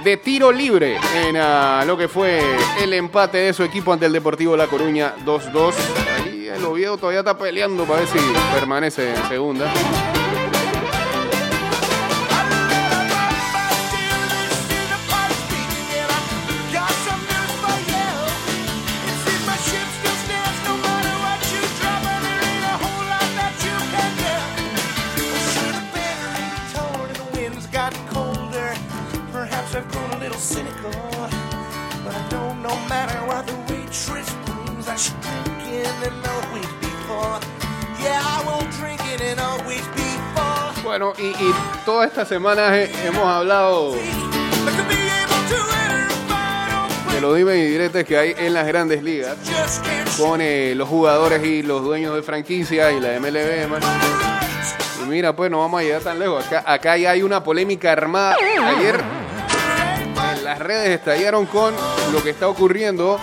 de 0.03 0.17
tiro 0.17 0.51
libre 0.51 0.97
en 1.27 1.37
ah, 1.37 1.83
lo 1.85 1.95
que 1.95 2.07
fue 2.07 2.41
el 2.81 2.93
empate 2.93 3.37
de 3.37 3.53
su 3.53 3.63
equipo 3.63 3.93
ante 3.93 4.07
el 4.07 4.13
Deportivo 4.13 4.57
La 4.57 4.65
Coruña 4.67 5.13
2-2. 5.25 5.73
Ahí 6.25 6.47
el 6.47 6.65
Oviedo 6.65 6.97
todavía 6.97 7.19
está 7.19 7.37
peleando 7.37 7.83
para 7.85 7.99
ver 7.99 8.09
si 8.09 8.17
permanece 8.53 9.11
en 9.13 9.27
segunda. 9.27 9.65
Waitress 33.87 34.29
brings, 34.45 34.87
I 34.87 34.95
should 34.95 35.19
drink 35.21 35.67
in 35.67 35.85
and 36.03 36.27
always 36.27 36.67
be 36.81 36.87
full. 37.07 37.39
Yeah, 38.03 38.21
I 38.21 38.43
won't 38.45 38.71
drink 38.73 38.99
it 39.05 39.21
and 39.21 39.39
always 39.39 39.85
be 39.95 40.07
full. 40.35 40.83
Bueno, 40.83 41.13
y, 41.17 41.27
y 41.27 41.53
todas 41.85 42.09
estas 42.09 42.27
semanas 42.27 42.71
eh, 42.73 42.91
hemos 43.05 43.25
hablado 43.25 43.93
de 47.13 47.21
los 47.21 47.35
dime 47.35 47.57
y 47.57 47.67
diretes 47.67 48.05
que 48.05 48.17
hay 48.17 48.35
en 48.37 48.53
las 48.53 48.67
grandes 48.67 49.01
ligas 49.03 49.35
con 50.17 50.39
eh, 50.41 50.73
los 50.75 50.87
jugadores 50.87 51.43
y 51.43 51.63
los 51.63 51.81
dueños 51.83 52.15
de 52.15 52.21
franquicia 52.21 52.91
y 52.91 52.99
la 52.99 53.19
MLB, 53.19 53.67
man. 53.69 53.81
Y 55.01 55.09
mira, 55.09 55.35
pues 55.35 55.49
no 55.49 55.59
vamos 55.59 55.79
a 55.81 55.83
llegar 55.83 56.01
tan 56.01 56.19
lejos. 56.19 56.45
Acá, 56.45 56.63
acá 56.65 56.97
ya 56.97 57.11
hay 57.11 57.23
una 57.23 57.43
polémica 57.43 57.91
armada. 57.91 58.35
Ayer 58.77 58.99
en 60.37 60.43
las 60.43 60.59
redes 60.59 60.89
estallaron 60.89 61.45
con 61.45 61.73
lo 62.11 62.23
que 62.23 62.29
está 62.29 62.47
ocurriendo 62.47 63.19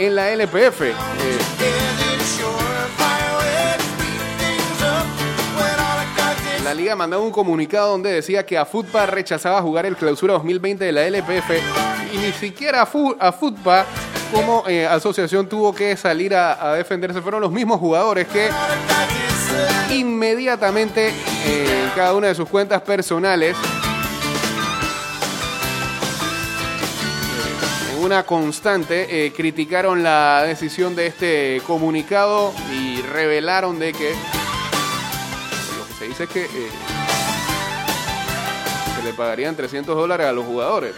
en 0.00 0.14
la 0.14 0.30
LPF. 0.30 0.80
Eh, 0.82 0.94
la 6.64 6.74
liga 6.74 6.94
mandaba 6.94 7.22
un 7.22 7.30
comunicado 7.32 7.90
donde 7.92 8.12
decía 8.12 8.44
que 8.46 8.56
a 8.56 8.64
Futpa 8.64 9.06
rechazaba 9.06 9.60
jugar 9.62 9.86
el 9.86 9.96
clausura 9.96 10.34
2020 10.34 10.84
de 10.84 10.92
la 10.92 11.02
LPF 11.06 11.50
y 12.12 12.18
ni 12.18 12.32
siquiera 12.32 12.82
a, 12.82 12.86
Fu- 12.86 13.16
a 13.18 13.32
Futpa 13.32 13.84
como 14.32 14.64
eh, 14.68 14.86
asociación 14.86 15.48
tuvo 15.48 15.74
que 15.74 15.96
salir 15.96 16.34
a, 16.34 16.74
defenderse. 16.74 17.20
Fueron 17.20 17.40
los 17.40 17.50
mismos 17.50 17.80
jugadores 17.80 18.28
que 18.28 18.48
inmediatamente 19.90 21.08
eh, 21.08 21.82
en 21.84 21.90
cada 21.96 22.14
una 22.14 22.28
de 22.28 22.34
sus 22.36 22.48
cuentas 22.48 22.80
personales 22.82 23.56
una 28.00 28.24
constante 28.24 29.26
eh, 29.26 29.32
criticaron 29.32 30.02
la 30.02 30.42
decisión 30.44 30.96
de 30.96 31.06
este 31.06 31.60
comunicado 31.66 32.52
y 32.72 33.02
revelaron 33.02 33.78
de 33.78 33.92
que 33.92 34.14
lo 35.78 35.86
que 35.86 35.92
se 35.98 36.08
dice 36.08 36.24
es 36.24 36.30
que 36.30 36.44
eh, 36.44 36.70
se 38.96 39.04
le 39.04 39.12
pagarían 39.12 39.54
300 39.54 39.94
dólares 39.94 40.26
a 40.26 40.32
los 40.32 40.46
jugadores. 40.46 40.94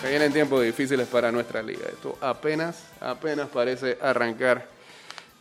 Se 0.00 0.08
vienen 0.08 0.32
tiempos 0.32 0.62
difíciles 0.62 1.06
para 1.08 1.30
nuestra 1.30 1.62
liga. 1.62 1.86
Esto 1.88 2.16
apenas, 2.20 2.76
apenas 3.00 3.48
parece 3.48 3.98
arrancar 4.00 4.75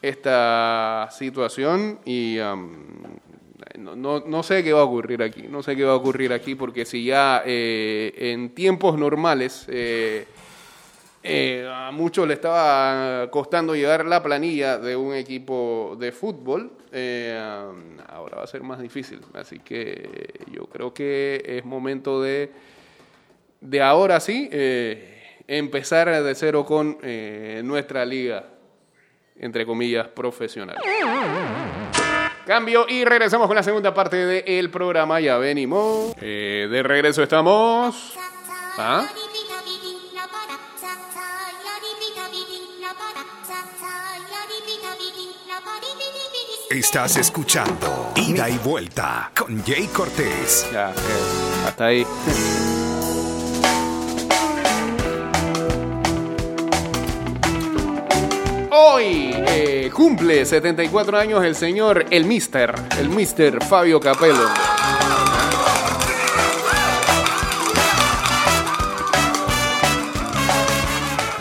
esta 0.10 1.08
situación 1.12 2.00
y 2.06 2.38
um, 2.40 2.72
no, 3.80 3.96
no- 3.96 4.24
no 4.26 4.44
sé 4.44 4.64
qué 4.64 4.72
va 4.74 4.82
a 4.82 4.84
ocurrir 4.86 5.22
aquí. 5.24 5.44
No 5.50 5.64
sé 5.64 5.76
qué 5.76 5.84
va 5.84 5.94
a 5.94 5.96
ocurrir 5.96 6.32
aquí 6.34 6.56
porque 6.56 6.86
si 6.86 7.06
ya 7.06 7.42
eh, 7.46 8.14
en 8.18 8.50
tiempos 8.54 8.98
normales 8.98 9.66
eh, 9.70 10.26
eh, 11.24 11.68
a 11.72 11.92
muchos 11.92 12.28
le 12.28 12.36
estaba 12.36 13.30
costando 13.32 13.76
llevar 13.76 14.06
la 14.06 14.22
planilla 14.22 14.78
de 14.78 14.96
un 14.96 15.14
equipo 15.16 15.98
de 16.00 16.12
fútbol, 16.12 16.72
eh, 16.92 17.36
um, 17.68 17.98
ahora 18.08 18.38
va 18.38 18.44
a 18.44 18.48
ser 18.48 18.62
más 18.62 18.80
difícil. 18.80 19.20
Así 19.34 19.60
que 19.60 20.30
yo 20.52 20.68
creo 20.68 20.94
que 20.94 21.44
es 21.46 21.66
momento 21.66 22.22
de 22.22 22.52
de 23.62 23.82
ahora 23.82 24.20
sí 24.20 24.48
empezar 25.48 26.24
de 26.24 26.36
cero 26.36 26.66
con 26.66 26.98
nuestra 27.64 28.06
liga, 28.06 28.46
entre 29.38 29.66
comillas, 29.66 30.08
profesional. 30.08 30.78
Cambio 32.46 32.86
y 32.88 33.04
regresamos 33.06 33.48
con 33.48 33.56
la 33.56 33.64
segunda 33.64 33.94
parte 33.94 34.18
del 34.18 34.70
programa. 34.70 35.20
Ya 35.20 35.38
venimos. 35.38 36.14
Eh, 36.22 36.68
de 36.70 36.84
regreso 36.84 37.24
estamos. 37.24 38.14
¿Ah? 38.78 39.06
Estás 46.70 47.16
escuchando 47.18 48.12
Ida 48.16 48.50
y 48.50 48.58
Vuelta 48.58 49.32
con 49.38 49.64
Jay 49.64 49.88
Cortés. 49.88 50.68
Ya, 50.74 50.90
eh, 50.90 50.94
hasta 51.68 51.86
ahí. 51.86 52.06
Hoy 58.78 59.32
eh, 59.34 59.90
cumple 59.94 60.46
74 60.46 61.18
años 61.18 61.46
el 61.46 61.56
señor, 61.56 62.08
el 62.10 62.26
mister, 62.26 62.76
el 63.00 63.08
mister 63.08 63.64
Fabio 63.64 64.02
Capello. 64.02 64.50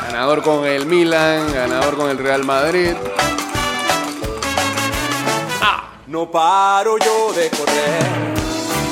Ganador 0.07 0.43
con 0.43 0.65
el 0.65 0.87
Milan, 0.87 1.53
ganador 1.53 1.97
con 1.97 2.09
el 2.09 2.19
Real 2.19 2.45
Madrid. 2.45 2.93
No 6.07 6.31
paro 6.31 6.99
yo 6.99 7.33
de 7.33 7.51
correr 7.51 8.35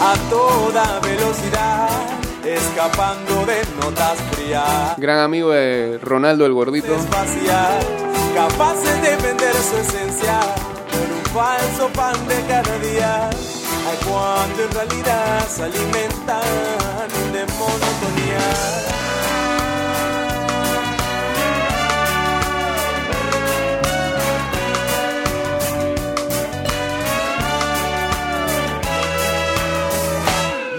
a 0.00 0.14
toda 0.28 0.98
velocidad, 0.98 1.88
escapando 2.44 3.46
de 3.46 3.62
notas 3.80 4.18
frías, 4.32 4.96
Gran 4.96 5.20
amigo 5.20 5.50
de 5.50 6.00
Ronaldo 6.02 6.44
el 6.44 6.52
Gordito. 6.52 6.96
vacías, 7.08 8.01
capaces 8.34 9.02
de 9.02 9.16
vender 9.16 9.54
su 9.54 9.76
esencia 9.76 10.40
por 10.90 11.10
un 11.16 11.24
falso 11.34 11.88
pan 11.92 12.26
de 12.28 12.40
cada 12.46 12.78
día, 12.78 13.30
a 13.30 14.06
cuando 14.06 14.62
en 14.64 14.70
realidad 14.72 15.48
se 15.48 15.64
alimentan 15.64 17.08
de 17.32 17.46
monotonía. 17.58 18.48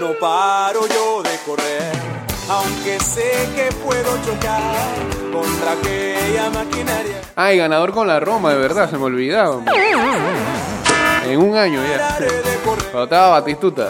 No 0.00 0.12
paro 0.18 0.86
yo 0.88 1.22
de 1.22 1.38
correr, 1.46 2.23
aunque 2.48 3.00
sé 3.00 3.48
que 3.54 3.74
puedo 3.76 4.16
chocar 4.24 4.74
contra 5.32 5.72
aquella 5.72 6.50
maquinaria. 6.50 7.20
Ay, 7.36 7.58
ganador 7.58 7.92
con 7.92 8.06
la 8.06 8.20
Roma, 8.20 8.50
de 8.50 8.58
verdad, 8.58 8.90
se 8.90 8.98
me 8.98 9.04
olvidaba. 9.04 9.62
En 11.26 11.40
un 11.40 11.56
año 11.56 11.80
ya. 11.86 12.18
Cuando 12.90 13.04
estaba 13.04 13.28
Batistuta. 13.40 13.88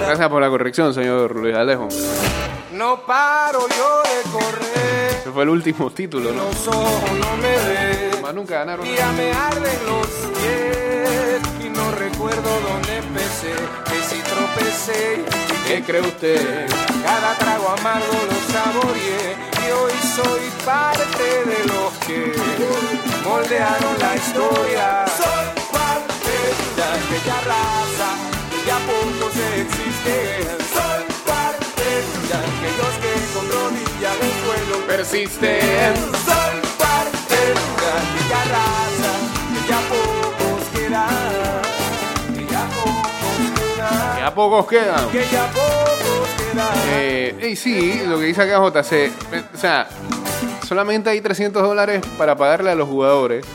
Gracias 0.00 0.28
por 0.28 0.40
la 0.40 0.48
corrección, 0.48 0.94
señor 0.94 1.34
Luis 1.36 1.54
Alejo. 1.54 1.88
no 2.72 3.00
paro 3.04 3.60
yo 3.76 4.02
de 4.02 4.30
correr. 4.30 5.10
Ese 5.20 5.30
fue 5.32 5.42
el 5.42 5.48
último 5.50 5.90
título, 5.90 6.32
¿no? 6.32 6.44
Los 6.44 6.68
ojos 6.68 7.10
no 7.12 7.36
me 7.36 7.50
ven. 7.50 8.22
Más 8.22 8.34
nunca 8.34 8.54
ganaron. 8.60 8.86
Ya 8.86 9.12
me 9.12 9.32
arden 9.32 9.78
los 9.86 10.06
pies 10.38 10.97
recuerdo 12.18 12.50
dónde 12.60 12.96
empecé, 12.96 13.54
que 13.84 14.02
si 14.02 14.20
tropecé 14.22 15.24
¿Qué 15.68 15.84
cree 15.84 16.00
usted? 16.00 16.66
cada 17.04 17.38
trago 17.38 17.68
amargo 17.68 18.12
lo 18.28 18.52
saboreé 18.52 19.36
y 19.62 19.70
hoy 19.70 19.92
soy 20.16 20.50
parte 20.64 21.22
de 21.46 21.64
los 21.72 21.92
que 22.04 22.34
moldearon 23.22 23.98
la 24.00 24.16
historia. 24.16 25.04
Soy 25.16 25.46
parte 25.70 26.34
de 26.76 26.82
aquella 26.82 27.38
raza 27.52 28.10
que 28.50 28.66
ya 28.66 28.78
pocos 28.88 29.34
existen. 29.62 30.58
Soy 30.74 31.04
parte 31.24 31.88
de 32.26 32.34
aquellos 32.34 32.94
que 33.02 33.12
con 33.32 33.46
rodillas 33.48 34.16
en 34.16 34.26
el 34.26 34.34
suelo 34.42 34.86
Persisten. 34.88 35.94
soy 36.26 36.56
parte 36.78 37.38
de 37.78 37.86
aquella 38.02 38.42
raza 38.56 39.12
que 39.52 39.60
ya 39.70 39.80
pocos 39.92 40.62
quedan, 40.74 41.37
Ya 44.28 44.34
pocos 44.34 44.66
quedan. 44.66 45.08
que 45.08 45.24
ya 45.32 45.46
pocos 45.46 46.28
quedan. 46.36 46.68
Eh, 46.90 47.48
y 47.50 47.56
sí, 47.56 48.02
lo 48.06 48.18
que 48.18 48.26
dice 48.26 48.42
acá 48.42 48.58
JC, 48.58 48.92
eh, 48.92 49.10
o 49.54 49.56
sea, 49.56 49.88
solamente 50.66 51.08
hay 51.08 51.22
300 51.22 51.62
dólares 51.62 52.02
para 52.18 52.36
pagarle 52.36 52.70
a 52.70 52.74
los 52.74 52.86
jugadores 52.86 53.46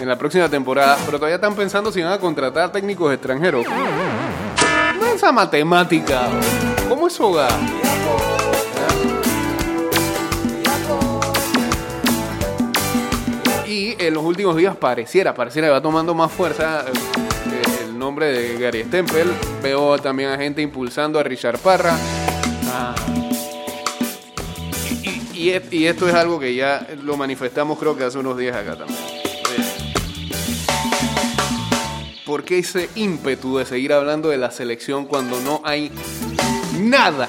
en 0.00 0.08
la 0.08 0.16
próxima 0.16 0.48
temporada, 0.48 0.96
pero 1.04 1.18
todavía 1.18 1.34
están 1.34 1.54
pensando 1.54 1.92
si 1.92 2.00
van 2.00 2.14
a 2.14 2.18
contratar 2.18 2.72
técnicos 2.72 3.12
extranjeros. 3.12 3.66
No 4.98 5.06
es 5.08 5.16
esa 5.16 5.30
matemática. 5.30 6.22
¿Cómo 6.88 7.08
es 7.08 7.20
hogar? 7.20 7.52
Y 13.66 13.94
en 13.98 14.14
los 14.14 14.24
últimos 14.24 14.56
días 14.56 14.74
pareciera, 14.74 15.34
pareciera 15.34 15.68
que 15.68 15.72
va 15.72 15.82
tomando 15.82 16.14
más 16.14 16.32
fuerza 16.32 16.86
eh, 16.86 17.31
nombre 18.02 18.26
de 18.32 18.58
Gary 18.58 18.82
Stempel. 18.82 19.28
Veo 19.62 19.96
también 19.96 20.30
a 20.30 20.36
gente 20.36 20.60
impulsando 20.60 21.20
a 21.20 21.22
Richard 21.22 21.58
Parra. 21.60 21.96
Ah. 22.66 22.94
Y, 24.90 25.08
y- 25.08 25.28
y 25.44 25.50
es- 25.50 25.72
y 25.72 25.86
esto 25.86 26.08
es 26.08 26.14
algo 26.14 26.40
que 26.40 26.52
ya 26.52 26.84
lo 27.04 27.16
manifestamos 27.16 27.78
creo 27.78 27.96
que 27.96 28.02
hace 28.02 28.18
unos 28.18 28.36
días 28.36 28.56
acá 28.56 28.74
también. 28.76 28.98
¿Por 32.26 32.42
qué 32.44 32.58
ese 32.58 32.88
ímpetu 32.96 33.58
de 33.58 33.66
seguir 33.66 33.92
hablando 33.92 34.30
de 34.30 34.38
la 34.38 34.50
selección 34.50 35.06
cuando 35.06 35.38
no 35.40 35.60
hay 35.64 35.92
nada 36.78 37.28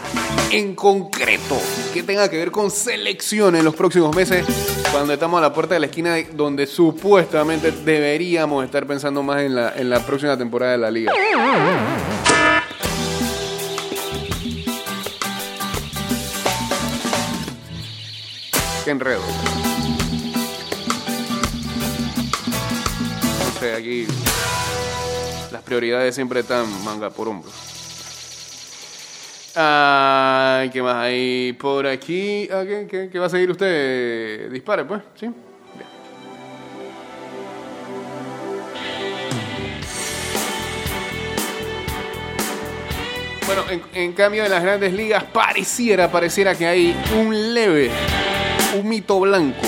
en 0.51 0.75
concreto 0.75 1.57
que 1.93 2.03
tenga 2.03 2.29
que 2.29 2.37
ver 2.37 2.51
con 2.51 2.69
selección 2.71 3.55
en 3.55 3.63
los 3.65 3.75
próximos 3.75 4.15
meses? 4.15 4.45
Cuando 4.91 5.13
estamos 5.13 5.39
a 5.39 5.41
la 5.41 5.53
puerta 5.53 5.73
de 5.73 5.79
la 5.79 5.85
esquina 5.87 6.13
de- 6.13 6.25
donde 6.33 6.67
supuestamente 6.67 7.71
deberíamos 7.71 8.63
estar 8.63 8.85
pensando 8.85 9.23
más 9.23 9.41
en 9.41 9.55
la, 9.55 9.73
en 9.75 9.89
la 9.89 10.05
próxima 10.05 10.37
temporada 10.37 10.73
de 10.73 10.77
la 10.77 10.91
liga. 10.91 11.11
Qué 18.83 18.91
enredo. 18.91 19.21
No 23.53 23.59
sé, 23.59 23.73
aquí 23.75 24.07
las 25.51 25.61
prioridades 25.63 26.15
siempre 26.15 26.41
están 26.41 26.65
manga 26.83 27.09
por 27.09 27.27
hombro. 27.29 27.49
Ay, 29.55 30.69
¿qué 30.71 30.81
más 30.81 30.95
hay 30.95 31.53
por 31.53 31.85
aquí? 31.85 32.49
Ah, 32.51 32.63
¿Qué, 32.65 33.19
va 33.19 33.27
a 33.27 33.29
seguir 33.29 33.51
usted? 33.51 34.49
Dispare, 34.51 34.83
pues, 34.83 35.01
¿sí? 35.13 35.29
Bueno, 43.45 43.63
en, 43.69 43.81
en 43.93 44.13
cambio 44.13 44.43
en 44.43 44.49
las 44.49 44.63
grandes 44.63 44.93
ligas 44.93 45.23
pareciera, 45.25 46.09
pareciera 46.09 46.55
que 46.55 46.65
hay 46.65 46.95
un 47.15 47.53
leve, 47.53 47.91
un 48.75 48.89
mito 48.89 49.19
blanco. 49.19 49.61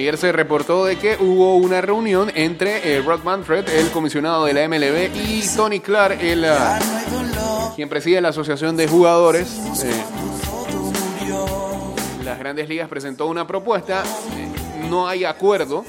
Ayer 0.00 0.16
se 0.16 0.32
reportó 0.32 0.86
de 0.86 0.96
que 0.96 1.18
hubo 1.20 1.56
una 1.56 1.82
reunión 1.82 2.32
entre 2.34 2.96
eh, 2.96 3.02
Rod 3.02 3.22
Manfred, 3.22 3.68
el 3.68 3.90
comisionado 3.90 4.46
de 4.46 4.54
la 4.54 4.66
MLB, 4.66 5.14
y 5.14 5.44
Tony 5.54 5.80
Clark, 5.80 6.22
el, 6.22 6.46
ah, 6.46 6.78
quien 7.76 7.86
preside 7.90 8.22
la 8.22 8.30
Asociación 8.30 8.78
de 8.78 8.88
Jugadores. 8.88 9.60
Eh, 9.84 9.92
las 12.24 12.38
grandes 12.38 12.66
ligas 12.66 12.88
presentó 12.88 13.26
una 13.26 13.46
propuesta, 13.46 14.02
eh, 14.02 14.88
no 14.88 15.06
hay 15.06 15.26
acuerdo, 15.26 15.84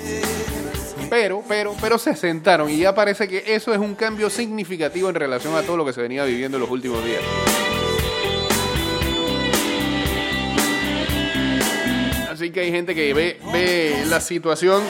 pero, 1.10 1.41
pero, 1.47 1.74
pero 1.80 1.97
se 1.97 2.13
sentaron 2.13 2.69
y 2.69 2.80
ya 2.80 2.93
parece 2.93 3.30
que 3.30 3.56
eso 3.56 3.74
es 3.74 3.80
un 3.80 3.95
cambio 3.95 4.30
significativo 4.30 5.08
en 5.08 5.15
relación 5.15 5.56
a 5.56 5.62
todo 5.62 5.78
lo 5.78 5.86
que 5.86 5.93
se 5.93 6.02
venía 6.02 6.26
viviendo 6.26 6.58
en 6.58 6.62
los 6.63 6.69
últimos 6.69 7.02
días. 7.06 7.21
Así 12.41 12.49
que 12.49 12.62
hay 12.62 12.71
gente 12.71 12.95
que 12.95 13.13
ve, 13.13 13.39
ve 13.54 14.04
la 14.10 14.19
situación, 14.19 14.82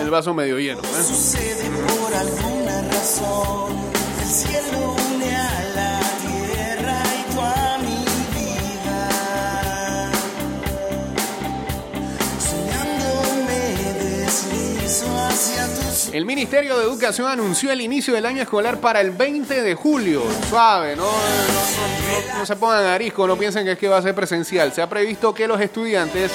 el 0.00 0.08
vaso 0.08 0.32
medio 0.32 0.58
lleno. 0.58 0.80
¿eh? 0.80 0.84
El 16.14 16.24
Ministerio 16.26 16.78
de 16.78 16.84
Educación 16.84 17.28
anunció 17.28 17.72
el 17.72 17.80
inicio 17.80 18.14
del 18.14 18.24
año 18.24 18.40
escolar 18.40 18.78
para 18.78 19.00
el 19.00 19.10
20 19.10 19.62
de 19.62 19.74
julio. 19.74 20.22
Suave, 20.48 20.94
no, 20.94 21.10
no, 22.38 22.46
se 22.46 22.54
pongan 22.54 22.84
arisco, 22.84 23.26
no 23.26 23.36
piensen 23.36 23.64
que 23.64 23.72
es 23.72 23.78
que 23.78 23.88
va 23.88 23.96
a 23.96 24.02
ser 24.02 24.14
presencial. 24.14 24.72
Se 24.72 24.80
ha 24.80 24.88
previsto 24.88 25.34
que 25.34 25.48
los 25.48 25.60
estudiantes 25.60 26.30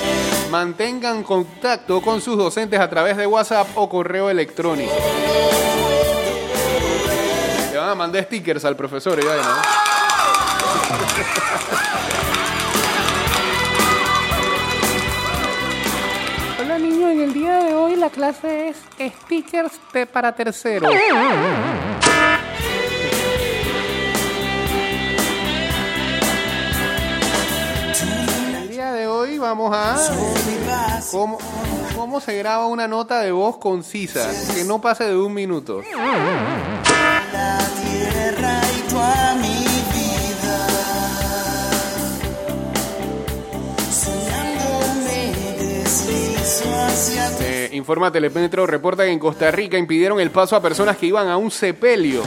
mantengan 0.51 1.23
contacto 1.23 2.01
con 2.01 2.19
sus 2.19 2.37
docentes 2.37 2.77
a 2.77 2.89
través 2.89 3.15
de 3.15 3.25
WhatsApp 3.25 3.69
o 3.75 3.87
correo 3.87 4.29
electrónico. 4.29 4.91
Le 7.71 7.77
van 7.77 7.89
a 7.91 7.95
mandar 7.95 8.25
stickers 8.25 8.65
al 8.65 8.75
profesor, 8.75 9.17
ya, 9.23 9.37
¿no? 9.37 9.79
El 17.29 17.33
día 17.35 17.63
de 17.63 17.75
hoy 17.75 17.95
la 17.95 18.09
clase 18.09 18.69
es 18.69 18.77
stickers 19.23 19.71
de- 19.93 20.07
para 20.07 20.33
terceros. 20.35 20.91
El 28.61 28.69
día 28.69 28.91
de 28.93 29.07
hoy 29.07 29.37
vamos 29.37 29.71
a 29.75 29.97
cómo, 31.11 31.37
cómo 31.95 32.19
se 32.19 32.37
graba 32.37 32.67
una 32.67 32.87
nota 32.87 33.19
de 33.21 33.31
voz 33.31 33.57
concisa, 33.57 34.29
que 34.55 34.63
no 34.63 34.79
pase 34.81 35.05
de 35.05 35.15
un 35.17 35.33
minuto. 35.33 35.81
Informa 47.79 48.11
Telepetro, 48.11 48.67
reporta 48.67 49.03
que 49.05 49.11
en 49.11 49.17
Costa 49.19 49.49
Rica 49.49 49.77
impidieron 49.77 50.19
el 50.19 50.29
paso 50.29 50.55
a 50.55 50.61
personas 50.61 50.97
que 50.97 51.07
iban 51.07 51.27
a 51.27 51.37
un 51.37 51.49
sepelio. 51.49 52.21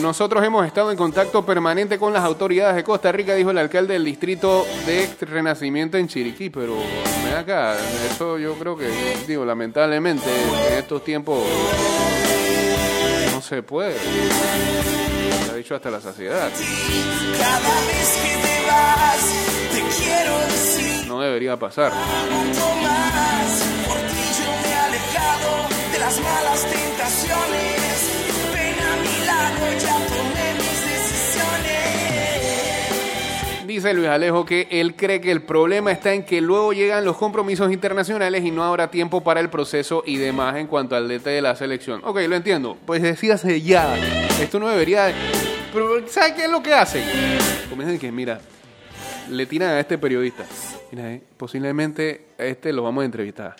Nosotros 0.00 0.42
hemos 0.44 0.66
estado 0.66 0.90
en 0.90 0.96
contacto 0.96 1.44
permanente 1.44 1.98
con 1.98 2.12
las 2.12 2.24
autoridades 2.24 2.76
de 2.76 2.84
Costa 2.84 3.12
Rica, 3.12 3.34
dijo 3.34 3.50
el 3.50 3.58
alcalde 3.58 3.94
del 3.94 4.04
distrito 4.04 4.66
de 4.86 5.08
Renacimiento 5.20 5.96
en 5.98 6.08
Chiriquí, 6.08 6.50
pero 6.50 6.76
ven 7.24 7.34
acá, 7.34 7.76
eso 8.10 8.38
yo 8.38 8.54
creo 8.54 8.76
que, 8.76 8.90
digo, 9.28 9.44
lamentablemente 9.44 10.28
en 10.70 10.78
estos 10.78 11.04
tiempos 11.04 11.38
no 13.32 13.40
se 13.40 13.62
puede. 13.62 13.96
Se 15.46 15.50
ha 15.52 15.54
dicho 15.54 15.74
hasta 15.74 15.90
la 15.90 16.00
saciedad. 16.00 16.50
No 21.06 21.20
debería 21.20 21.56
pasar. 21.56 21.92
Dice 33.74 33.92
Luis 33.92 34.06
Alejo 34.06 34.44
que 34.44 34.68
él 34.70 34.94
cree 34.94 35.20
que 35.20 35.32
el 35.32 35.42
problema 35.42 35.90
está 35.90 36.12
en 36.12 36.22
que 36.24 36.40
luego 36.40 36.72
llegan 36.72 37.04
los 37.04 37.16
compromisos 37.16 37.72
internacionales 37.72 38.44
y 38.44 38.52
no 38.52 38.62
habrá 38.62 38.88
tiempo 38.88 39.22
para 39.22 39.40
el 39.40 39.50
proceso 39.50 40.04
y 40.06 40.16
demás 40.16 40.54
en 40.56 40.68
cuanto 40.68 40.94
al 40.94 41.08
DT 41.08 41.24
de 41.24 41.42
la 41.42 41.56
selección. 41.56 42.00
Ok, 42.04 42.20
lo 42.28 42.36
entiendo. 42.36 42.78
Pues 42.86 43.02
decíase 43.02 43.60
ya. 43.62 43.96
Esto 44.40 44.60
no 44.60 44.68
debería... 44.68 45.12
Pero 45.72 46.06
¿sabe 46.06 46.34
qué 46.36 46.44
es 46.44 46.50
lo 46.50 46.62
que 46.62 46.72
hacen? 46.72 47.02
Comienzan 47.68 47.98
que, 47.98 48.12
mira, 48.12 48.40
le 49.28 49.44
tiran 49.44 49.70
a 49.70 49.80
este 49.80 49.98
periodista. 49.98 50.44
Mira, 50.92 51.10
eh, 51.12 51.20
posiblemente 51.36 52.26
a 52.38 52.44
este 52.44 52.72
lo 52.72 52.84
vamos 52.84 53.02
a 53.02 53.04
entrevistar. 53.06 53.56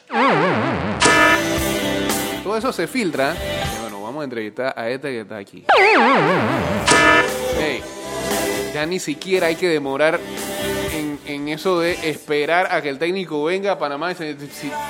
Todo 2.45 2.59
eso 2.59 2.73
se 2.75 2.87
filtra. 2.87 3.35
Bueno, 3.81 4.03
vamos 4.03 4.21
a 4.21 4.25
entrevistar 4.25 4.75
a 4.77 4.91
este 4.91 5.09
que 5.09 5.21
está 5.23 5.39
aquí. 5.39 5.65
Ya 8.75 8.85
ni 8.85 9.01
siquiera 9.01 9.47
hay 9.47 9.57
que 9.57 9.69
demorar 9.69 10.21
en, 10.93 11.19
en 11.25 11.49
eso 11.49 11.81
de 11.81 11.93
esperar 12.11 12.71
a 12.71 12.83
que 12.83 12.91
el 12.91 12.99
técnico 12.99 13.43
venga 13.45 13.73
a 13.73 13.79
Panamá. 13.79 14.13
y 14.13 14.17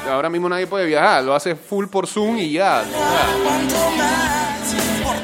ahora 0.08 0.28
mismo 0.28 0.48
nadie 0.48 0.66
puede 0.66 0.86
viajar, 0.86 1.22
lo 1.22 1.32
hace 1.32 1.54
full 1.54 1.86
por 1.86 2.08
Zoom 2.08 2.38
y 2.38 2.50
ya. 2.52 2.82
ya. 2.82 4.56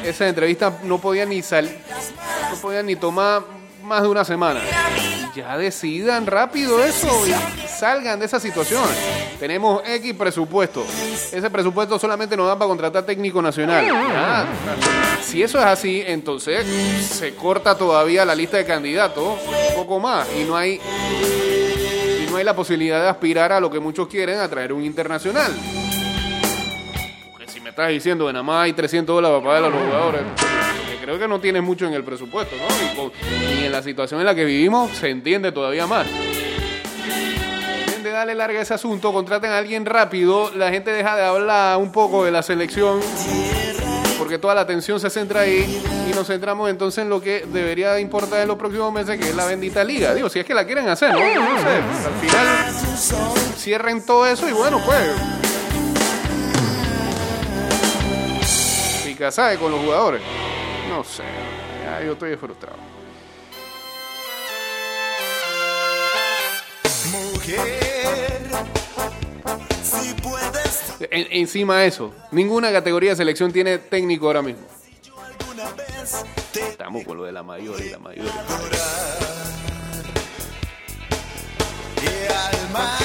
Esa 0.04 0.28
entrevista 0.28 0.78
no 0.84 0.98
podía 0.98 1.26
ni 1.26 1.42
salir, 1.42 1.76
no 2.50 2.56
podía 2.56 2.84
ni 2.84 2.94
tomar 2.94 3.42
más 3.82 4.02
de 4.02 4.08
una 4.08 4.24
semana. 4.24 4.60
Ya 5.34 5.58
decidan 5.58 6.26
rápido 6.26 6.84
eso 6.84 7.26
y 7.26 7.32
salgan 7.68 8.20
de 8.20 8.26
esa 8.26 8.38
situación. 8.38 8.84
Tenemos 9.40 9.82
X 9.86 10.14
presupuesto. 10.14 10.84
Ese 11.32 11.48
presupuesto 11.48 11.98
solamente 11.98 12.36
nos 12.36 12.46
da 12.46 12.58
para 12.58 12.68
contratar 12.68 13.06
técnico 13.06 13.40
nacional. 13.40 13.86
Si 15.22 15.42
eso 15.42 15.58
es 15.58 15.64
así, 15.64 16.02
entonces 16.06 16.66
se 17.08 17.34
corta 17.34 17.74
todavía 17.74 18.26
la 18.26 18.34
lista 18.34 18.58
de 18.58 18.66
candidatos 18.66 19.38
un 19.70 19.74
poco 19.74 19.98
más 19.98 20.28
y 20.38 20.44
no 20.44 20.54
hay 20.54 20.74
y 20.74 22.30
no 22.30 22.36
hay 22.36 22.44
la 22.44 22.54
posibilidad 22.54 23.00
de 23.00 23.08
aspirar 23.08 23.50
a 23.50 23.60
lo 23.60 23.70
que 23.70 23.80
muchos 23.80 24.08
quieren, 24.08 24.38
a 24.40 24.48
traer 24.48 24.74
un 24.74 24.84
internacional. 24.84 25.50
Porque 27.30 27.50
si 27.50 27.62
me 27.62 27.70
estás 27.70 27.88
diciendo 27.88 28.26
que 28.26 28.34
nada 28.34 28.42
más 28.42 28.64
hay 28.64 28.74
300 28.74 29.14
dólares 29.16 29.38
para 29.38 29.54
pagar 29.54 29.64
a 29.64 29.74
los 29.74 29.86
jugadores, 29.86 30.20
creo 31.00 31.18
que 31.18 31.26
no 31.26 31.40
tienes 31.40 31.62
mucho 31.62 31.86
en 31.86 31.94
el 31.94 32.04
presupuesto, 32.04 32.56
¿no? 32.56 33.10
Y 33.58 33.64
en 33.64 33.72
la 33.72 33.82
situación 33.82 34.20
en 34.20 34.26
la 34.26 34.34
que 34.34 34.44
vivimos 34.44 34.90
se 34.92 35.08
entiende 35.08 35.50
todavía 35.50 35.86
más. 35.86 36.06
Darle 38.20 38.34
larga 38.34 38.60
ese 38.60 38.74
asunto, 38.74 39.14
contraten 39.14 39.50
a 39.50 39.56
alguien 39.56 39.86
rápido, 39.86 40.50
la 40.54 40.68
gente 40.68 40.92
deja 40.92 41.16
de 41.16 41.24
hablar 41.24 41.78
un 41.78 41.90
poco 41.90 42.22
de 42.22 42.30
la 42.30 42.42
selección 42.42 43.00
porque 44.18 44.36
toda 44.36 44.54
la 44.54 44.60
atención 44.60 45.00
se 45.00 45.08
centra 45.08 45.40
ahí 45.40 45.82
y 46.06 46.12
nos 46.14 46.26
centramos 46.26 46.68
entonces 46.68 47.02
en 47.02 47.08
lo 47.08 47.22
que 47.22 47.46
debería 47.50 47.98
importar 47.98 48.42
en 48.42 48.48
los 48.48 48.58
próximos 48.58 48.92
meses, 48.92 49.18
que 49.18 49.30
es 49.30 49.34
la 49.34 49.46
bendita 49.46 49.82
liga. 49.84 50.12
Digo, 50.12 50.28
si 50.28 50.38
es 50.38 50.44
que 50.44 50.52
la 50.52 50.66
quieren 50.66 50.86
hacer, 50.90 51.14
¿no? 51.14 51.18
No 51.18 51.62
sé, 51.62 51.68
al 51.70 52.14
final 52.20 53.56
cierren 53.56 54.04
todo 54.04 54.26
eso 54.26 54.46
y 54.46 54.52
bueno, 54.52 54.82
pues... 54.84 55.00
Pica 59.02 59.30
con 59.58 59.72
los 59.72 59.80
jugadores. 59.80 60.20
No 60.90 61.02
sé, 61.02 61.22
ya 61.86 62.04
yo 62.04 62.12
estoy 62.12 62.36
frustrado. 62.36 62.76
Mujer, 67.10 67.89
En- 71.00 71.26
encima 71.30 71.78
de 71.80 71.86
eso, 71.86 72.12
ninguna 72.30 72.70
categoría 72.72 73.10
de 73.10 73.16
selección 73.16 73.52
tiene 73.52 73.78
técnico 73.78 74.26
ahora 74.26 74.42
mismo. 74.42 74.62
Estamos 76.54 77.04
con 77.04 77.16
lo 77.16 77.24
de 77.24 77.32
la 77.32 77.42
mayor 77.42 77.80
y 77.80 77.90
la 77.90 77.98
mayor. 77.98 78.26
y 82.02 82.32
al 82.32 82.70
mar, 82.72 82.98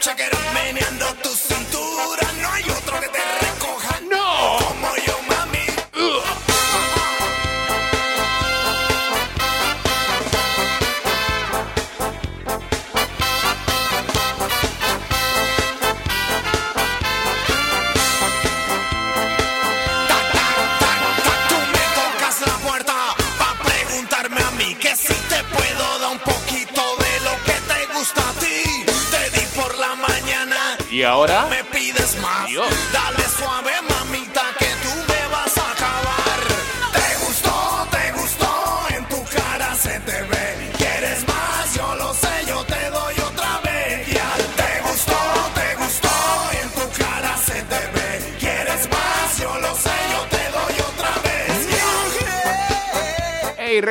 check 0.00 0.18
it 0.18 0.32
up, 0.32 0.39
ahora? 31.10 31.46
me 31.50 31.62
pides 31.64 32.16
más. 32.20 32.46
Dios. 32.48 32.68
Dale 32.92 33.24
suave, 33.28 33.72
mamita, 33.88 34.42
que 34.58 34.66
tú 34.82 34.94
me 35.08 35.28
vas 35.28 35.58
a 35.58 35.70
acabar. 35.72 36.40
Te 36.92 37.24
gustó, 37.24 37.88
te 37.90 38.12
gustó, 38.12 38.86
en 38.96 39.04
tu 39.06 39.24
cara 39.24 39.74
se 39.74 40.00
te 40.00 40.22
ve. 40.22 40.39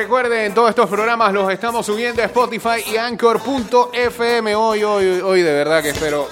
Recuerden, 0.00 0.54
todos 0.54 0.70
estos 0.70 0.88
programas 0.88 1.30
los 1.30 1.52
estamos 1.52 1.84
subiendo 1.84 2.22
a 2.22 2.24
Spotify 2.24 2.82
y 2.90 2.96
Anchor.fm. 2.96 4.54
Hoy, 4.54 4.82
hoy, 4.82 5.20
hoy, 5.20 5.42
de 5.42 5.52
verdad 5.52 5.82
que 5.82 5.90
espero, 5.90 6.26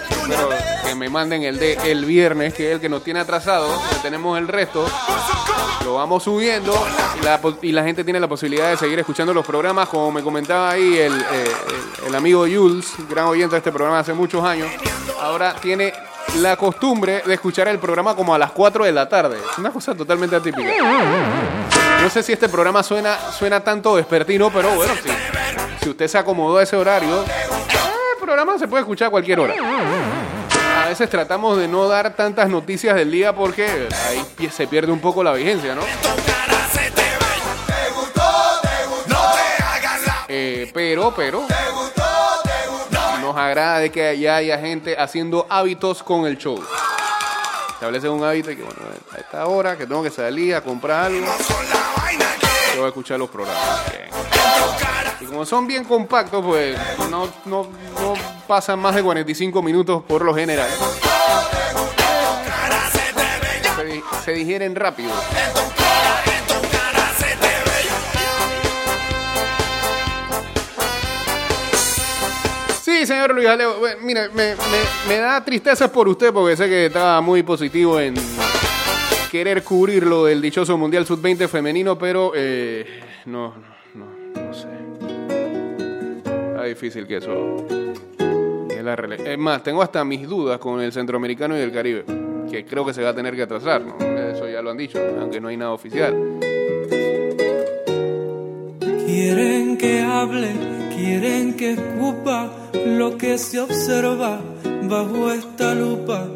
que 0.87 0.95
me 0.95 1.11
manden 1.11 1.43
el 1.43 1.59
de 1.59 1.75
el 1.85 2.07
viernes, 2.07 2.55
que 2.55 2.69
es 2.69 2.75
el 2.77 2.81
que 2.81 2.89
nos 2.89 3.05
tiene 3.05 3.21
atrasado. 3.21 3.69
que 3.91 3.97
tenemos 3.97 4.39
el 4.39 4.49
resto. 4.49 4.87
Lo 5.85 5.97
vamos 5.97 6.23
subiendo 6.23 6.73
y 7.61 7.73
la, 7.73 7.85
gente 7.85 8.05
tiene 8.05 8.19
la 8.19 8.27
posibilidad 8.27 8.71
de 8.71 8.79
seguir 8.79 8.99
escuchando 9.01 9.35
los 9.35 9.45
programas. 9.45 9.91
Como 9.91 10.13
me 10.13 10.23
comentaba 10.23 10.71
ahí 10.71 10.97
el, 10.97 11.21
eh, 11.21 11.53
el 12.07 12.15
amigo 12.15 12.47
Jules, 12.47 12.95
gran 13.11 13.27
oyente 13.27 13.53
de 13.53 13.59
este 13.59 13.71
programa 13.71 13.99
hace 13.99 14.15
muchos 14.15 14.43
años, 14.43 14.71
ahora 15.21 15.55
tiene 15.61 15.93
la 16.37 16.57
costumbre 16.57 17.23
de 17.27 17.35
escuchar 17.35 17.69
el 17.69 17.79
programa 17.79 18.15
como 18.15 18.35
a 18.35 18.39
las 18.39 18.53
4 18.53 18.85
de 18.85 18.93
la 18.93 19.09
tarde. 19.09 19.39
Una 19.59 19.71
cosa 19.71 19.95
totalmente 19.95 20.37
atípica. 20.37 20.71
No 22.03 22.11
sé 22.11 22.23
si 22.23 22.33
este 22.33 22.49
programa 22.49 22.83
suena, 22.83 23.19
suena 23.33 23.61
tanto 23.61 23.95
vespertino, 23.95 24.51
pero 24.51 24.71
bueno, 24.75 24.95
sí. 25.03 25.11
si 25.83 25.91
usted 25.91 26.07
se 26.07 26.19
acomodó 26.19 26.59
a 26.59 26.63
ese 26.63 26.77
horario, 26.77 27.25
el 27.25 28.19
programa 28.21 28.59
se 28.59 28.69
puede 28.69 28.83
escuchar 28.83 29.09
a 29.09 29.11
cualquier 29.11 29.41
hora. 29.41 29.55
A 30.85 30.89
veces 30.89 31.11
tratamos 31.11 31.59
de 31.59 31.67
no 31.67 31.89
dar 31.89 32.15
tantas 32.15 32.49
noticias 32.49 32.95
del 32.95 33.11
día 33.11 33.35
porque 33.35 33.89
ahí 34.09 34.49
se 34.51 34.67
pierde 34.67 34.93
un 34.93 35.01
poco 35.01 35.25
la 35.25 35.33
vigencia, 35.33 35.75
¿no? 35.75 35.83
Eh, 40.31 40.71
pero, 40.75 41.13
pero, 41.17 41.47
nos 43.29 43.37
agrada 43.37 43.87
que 43.91 44.19
ya 44.19 44.37
haya 44.37 44.59
gente 44.59 44.97
haciendo 44.99 45.47
hábitos 45.51 46.03
con 46.03 46.25
el 46.25 46.39
show. 46.39 46.59
Establece 47.75 48.09
un 48.09 48.25
hábito 48.25 48.49
que, 48.49 48.63
bueno, 48.63 48.81
a 49.13 49.19
esta 49.19 49.47
hora 49.47 49.77
que 49.77 49.87
tengo 49.87 50.03
que 50.03 50.11
salir 50.11 50.55
a 50.55 50.63
comprar 50.63 51.07
algo, 51.07 51.27
yo 51.27 52.77
voy 52.77 52.85
a 52.85 52.89
escuchar 52.89 53.19
los 53.19 53.29
programas. 53.29 53.83
Y 55.21 55.27
como 55.27 55.45
son 55.45 55.67
bien 55.67 55.85
compactos, 55.85 56.43
pues 56.43 56.79
no, 57.11 57.29
no, 57.45 57.67
no 58.01 58.15
pasan 58.47 58.79
más 58.79 58.95
de 58.95 59.03
45 59.03 59.61
minutos 59.61 60.03
por 60.05 60.25
lo 60.25 60.35
general. 60.35 60.71
se 64.25 64.33
digieren 64.33 64.75
rápido. 64.75 65.11
Sí, 72.99 73.07
señor 73.07 73.33
Luis 73.33 73.47
Alejo. 73.47 73.79
Bueno, 73.79 73.97
mire, 74.03 74.29
me, 74.31 75.17
da 75.19 75.45
tristeza 75.45 75.93
por 75.93 76.09
usted 76.09 76.33
porque 76.33 76.57
sé 76.57 76.69
que 76.69 76.87
estaba 76.87 77.21
muy 77.21 77.45
positivo 77.45 78.01
en 78.01 78.17
querer 79.31 79.63
cubrir 79.63 80.05
lo 80.05 80.25
del 80.25 80.43
dichoso 80.43 80.77
Mundial 80.77 81.07
Sub-20 81.07 81.47
femenino, 81.47 81.97
pero 81.97 82.33
eh, 82.35 83.01
no, 83.27 83.55
no, 83.95 84.07
no, 84.35 84.53
sé. 84.53 84.67
Está 86.51 86.65
difícil 86.65 87.07
que 87.07 87.19
eso... 87.19 87.65
que 88.69 88.83
la 88.83 88.95
Es 88.95 89.39
más, 89.39 89.63
tengo 89.63 89.81
hasta 89.81 90.05
mis 90.05 90.29
dudas 90.29 90.59
con 90.59 90.81
el 90.81 90.93
centroamericano 90.93 91.57
y 91.57 91.61
el 91.61 91.71
Caribe. 91.71 92.05
que 92.51 92.65
creo 92.65 92.85
que 92.85 92.93
se 92.93 93.05
va 93.05 93.11
a 93.11 93.15
tener 93.15 93.37
que 93.37 93.43
atrasar, 93.43 93.81
¿no? 93.81 93.97
Eso 93.97 94.49
ya 94.49 94.61
lo 94.61 94.73
han 94.73 94.77
dicho, 94.77 94.99
aunque 95.21 95.41
no 95.41 95.47
hay 95.47 95.57
nada 95.57 95.71
oficial. 95.71 96.17
Quieren 99.07 99.79
que 99.79 100.01
hable, 100.03 100.78
quieren 100.99 101.55
que 101.55 101.73
escupa 101.73 102.51
lo 102.75 103.17
que 103.17 103.39
se 103.39 103.61
observa 103.61 104.41
bajo 104.83 105.31
esta 105.31 105.75
lupa. 105.75 106.29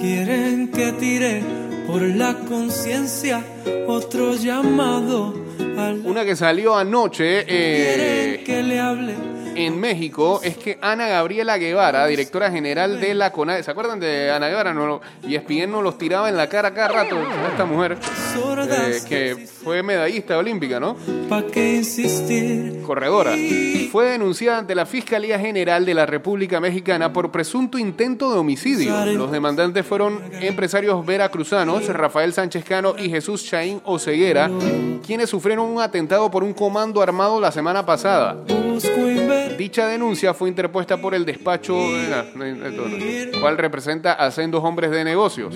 Quieren 0.00 0.70
que 0.70 0.92
tire 0.92 1.42
por 1.86 2.02
la 2.02 2.34
conciencia 2.34 3.44
otro 3.86 4.34
llamado 4.34 5.34
al 5.78 6.02
Una 6.04 6.24
que 6.24 6.36
salió 6.36 6.76
anoche 6.76 7.44
quieren 7.44 8.34
eh, 8.34 8.42
que 8.44 8.62
le 8.62 8.80
hable. 8.80 9.37
En 9.58 9.80
México 9.80 10.40
es 10.42 10.56
que 10.56 10.78
Ana 10.80 11.08
Gabriela 11.08 11.58
Guevara, 11.58 12.06
directora 12.06 12.50
general 12.50 13.00
de 13.00 13.14
la 13.14 13.32
CONADE, 13.32 13.64
¿se 13.64 13.70
acuerdan 13.70 13.98
de 13.98 14.30
Ana 14.30 14.48
Guevara? 14.48 14.72
No, 14.72 15.00
y 15.26 15.34
ESPN 15.34 15.72
nos 15.72 15.82
los 15.82 15.98
tiraba 15.98 16.28
en 16.28 16.36
la 16.36 16.48
cara 16.48 16.72
cada 16.72 16.88
rato 16.88 17.16
esta 17.50 17.64
mujer, 17.64 17.98
eh, 18.70 18.98
que 19.08 19.46
fue 19.46 19.82
medallista 19.82 20.38
olímpica, 20.38 20.78
¿no? 20.78 20.96
Corredora, 22.86 23.34
fue 23.90 24.06
denunciada 24.12 24.58
ante 24.58 24.74
la 24.74 24.86
Fiscalía 24.86 25.38
General 25.38 25.84
de 25.84 25.94
la 25.94 26.06
República 26.06 26.60
Mexicana 26.60 27.12
por 27.12 27.32
presunto 27.32 27.78
intento 27.78 28.32
de 28.32 28.38
homicidio. 28.38 29.04
Los 29.06 29.32
demandantes 29.32 29.84
fueron 29.84 30.22
empresarios 30.40 31.04
veracruzanos, 31.04 31.86
Rafael 31.88 32.32
Sánchez 32.32 32.64
Cano 32.64 32.94
y 32.96 33.10
Jesús 33.10 33.44
Chaín 33.44 33.80
Oceguera, 33.84 34.50
quienes 35.04 35.28
sufrieron 35.28 35.68
un 35.68 35.80
atentado 35.80 36.30
por 36.30 36.44
un 36.44 36.54
comando 36.54 37.02
armado 37.02 37.40
la 37.40 37.50
semana 37.50 37.84
pasada. 37.84 38.36
Dicha 39.58 39.88
denuncia 39.88 40.34
fue 40.34 40.48
interpuesta 40.48 40.98
por 40.98 41.16
el 41.16 41.24
despacho, 41.24 41.76
cual 43.40 43.58
representa 43.58 44.12
a 44.12 44.30
sendos 44.30 44.62
hombres 44.62 44.92
de 44.92 45.02
negocios. 45.02 45.52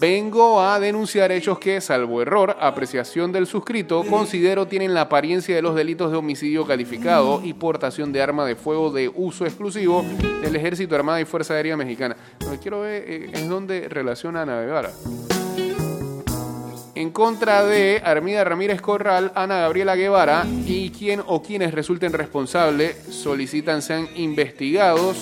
Vengo 0.00 0.62
a 0.62 0.78
denunciar 0.78 1.32
hechos 1.32 1.58
que, 1.58 1.80
salvo 1.80 2.22
error, 2.22 2.56
apreciación 2.60 3.32
del 3.32 3.48
suscrito, 3.48 4.04
considero 4.04 4.68
tienen 4.68 4.94
la 4.94 5.00
apariencia 5.00 5.56
de 5.56 5.62
los 5.62 5.74
delitos 5.74 6.12
de 6.12 6.16
homicidio 6.16 6.64
calificado 6.64 7.40
y 7.42 7.54
portación 7.54 8.12
de 8.12 8.22
arma 8.22 8.46
de 8.46 8.54
fuego 8.54 8.92
de 8.92 9.10
uso 9.12 9.44
exclusivo 9.46 10.04
del 10.40 10.54
Ejército 10.54 10.94
Armada 10.94 11.20
y 11.20 11.24
Fuerza 11.24 11.54
Aérea 11.54 11.76
Mexicana. 11.76 12.16
Lo 12.48 12.56
quiero 12.60 12.82
ver 12.82 13.02
eh, 13.04 13.30
es 13.32 13.48
donde 13.48 13.88
relaciona 13.88 14.38
a 14.38 14.42
Ana 14.42 14.60
Guevara. 14.60 14.90
En 16.98 17.10
contra 17.10 17.64
de 17.64 18.02
Armida 18.04 18.42
Ramírez 18.42 18.80
Corral, 18.80 19.30
Ana 19.36 19.58
Gabriela 19.58 19.94
Guevara 19.94 20.44
y 20.66 20.90
quien 20.90 21.22
o 21.24 21.40
quienes 21.40 21.72
resulten 21.72 22.12
responsables 22.12 22.96
solicitan 23.10 23.82
sean 23.82 24.08
investigados. 24.16 25.16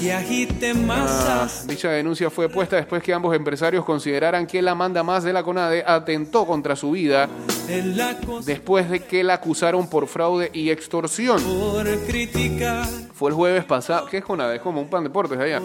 Ah, 0.89 1.47
dicha 1.69 1.91
denuncia 1.91 2.31
fue 2.31 2.49
puesta 2.49 2.77
después 2.77 3.03
que 3.03 3.13
ambos 3.13 3.37
empresarios 3.37 3.85
consideraran 3.85 4.47
que 4.47 4.63
la 4.63 4.75
manda 4.75 5.03
más 5.03 5.23
de 5.23 5.35
la 5.35 5.43
CONADE 5.43 5.85
atentó 5.87 6.47
contra 6.47 6.77
su 6.77 6.93
vida 6.93 7.29
después 8.47 8.89
de 8.89 9.01
que 9.01 9.23
la 9.23 9.35
acusaron 9.35 9.91
por 9.91 10.07
fraude 10.07 10.51
y 10.55 10.71
extorsión. 10.71 11.39
Fue 13.13 13.31
el 13.31 13.37
jueves 13.37 13.65
pasado. 13.65 14.07
¿Qué 14.07 14.19
es 14.19 14.25
CONADE? 14.25 14.57
Es 14.57 14.63
como 14.63 14.81
un 14.81 14.89
pan 14.89 15.03
de 15.03 15.11
deportes 15.11 15.39
allá. 15.39 15.61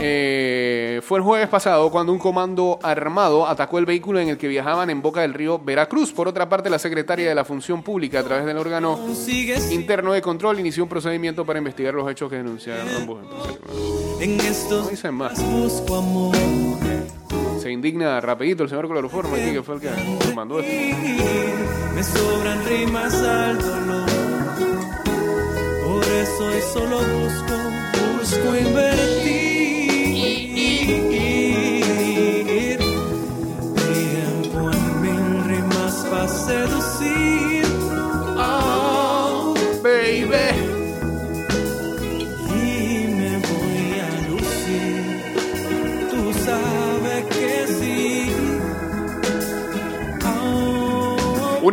Eh, 0.00 1.00
fue 1.02 1.18
el 1.18 1.24
jueves 1.24 1.48
pasado 1.48 1.90
cuando 1.90 2.12
un 2.12 2.18
comando 2.18 2.78
armado 2.82 3.46
atacó 3.46 3.78
el 3.78 3.84
vehículo 3.84 4.20
en 4.20 4.30
el 4.30 4.38
que 4.38 4.48
viajaban 4.48 4.88
en 4.88 5.02
Boca 5.02 5.20
del 5.20 5.33
Río, 5.34 5.58
Veracruz. 5.58 6.12
Por 6.12 6.28
otra 6.28 6.48
parte, 6.48 6.70
la 6.70 6.78
secretaria 6.78 7.28
de 7.28 7.34
la 7.34 7.44
Función 7.44 7.82
Pública, 7.82 8.20
a 8.20 8.22
través 8.22 8.46
del 8.46 8.56
órgano 8.56 8.98
interno 9.70 10.12
de 10.12 10.22
control, 10.22 10.60
inició 10.60 10.84
un 10.84 10.88
procedimiento 10.88 11.44
para 11.44 11.58
investigar 11.58 11.92
los 11.94 12.10
hechos 12.10 12.30
que 12.30 12.36
denunciaron 12.36 12.88
ambos 12.96 13.20
empresarios. 13.22 14.70
No 14.70 14.88
dicen 14.88 15.14
más. 15.14 15.38
Se 17.60 17.70
indigna 17.70 18.20
rapidito 18.20 18.62
el 18.62 18.68
señor 18.68 18.88
Cloroformo 18.88 19.34
aquí, 19.34 19.52
que 19.52 19.62
fue 19.62 19.76
el 19.76 19.80
que 19.80 19.90
mandó 20.34 20.60
esto. 20.60 20.72
Me 21.94 22.02
sobran 22.02 22.64
rimas 22.66 23.14
al 23.14 23.58
dolor. 23.58 24.06
Por 25.84 26.04
eso 26.04 26.72
solo 26.72 26.98
busco, 26.98 27.54
busco 28.18 28.56
invertir. 28.56 29.43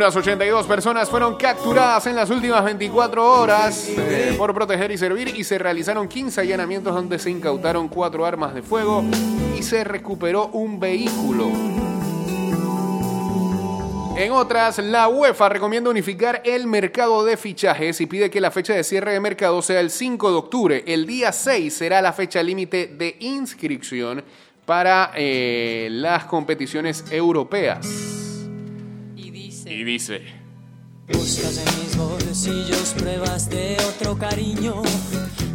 Unas 0.02 0.16
82 0.16 0.66
personas 0.66 1.08
fueron 1.08 1.36
capturadas 1.36 2.08
en 2.08 2.16
las 2.16 2.28
últimas 2.28 2.64
24 2.64 3.24
horas 3.24 3.88
por 4.36 4.52
proteger 4.52 4.90
y 4.90 4.98
servir 4.98 5.28
y 5.36 5.44
se 5.44 5.58
realizaron 5.58 6.08
15 6.08 6.40
allanamientos 6.40 6.92
donde 6.92 7.20
se 7.20 7.30
incautaron 7.30 7.86
cuatro 7.86 8.26
armas 8.26 8.52
de 8.52 8.62
fuego 8.62 9.04
y 9.56 9.62
se 9.62 9.84
recuperó 9.84 10.48
un 10.48 10.80
vehículo. 10.80 11.52
En 14.16 14.32
otras, 14.32 14.78
la 14.78 15.06
UEFA 15.06 15.48
recomienda 15.50 15.88
unificar 15.88 16.42
el 16.44 16.66
mercado 16.66 17.24
de 17.24 17.36
fichajes 17.36 18.00
y 18.00 18.06
pide 18.06 18.28
que 18.28 18.40
la 18.40 18.50
fecha 18.50 18.74
de 18.74 18.82
cierre 18.82 19.12
de 19.12 19.20
mercado 19.20 19.62
sea 19.62 19.78
el 19.78 19.90
5 19.90 20.30
de 20.32 20.36
octubre. 20.36 20.84
El 20.84 21.06
día 21.06 21.30
6 21.30 21.72
será 21.72 22.02
la 22.02 22.12
fecha 22.12 22.42
límite 22.42 22.88
de 22.88 23.14
inscripción 23.20 24.24
para 24.66 25.12
eh, 25.14 25.86
las 25.92 26.24
competiciones 26.24 27.04
europeas. 27.12 28.21
Y 29.72 29.84
dice, 29.84 30.20
buscas 31.08 31.56
en 31.56 31.82
mis 31.82 31.96
bolsillos 31.96 32.94
pruebas 32.98 33.48
de 33.48 33.78
otro 33.88 34.18
cariño. 34.18 34.82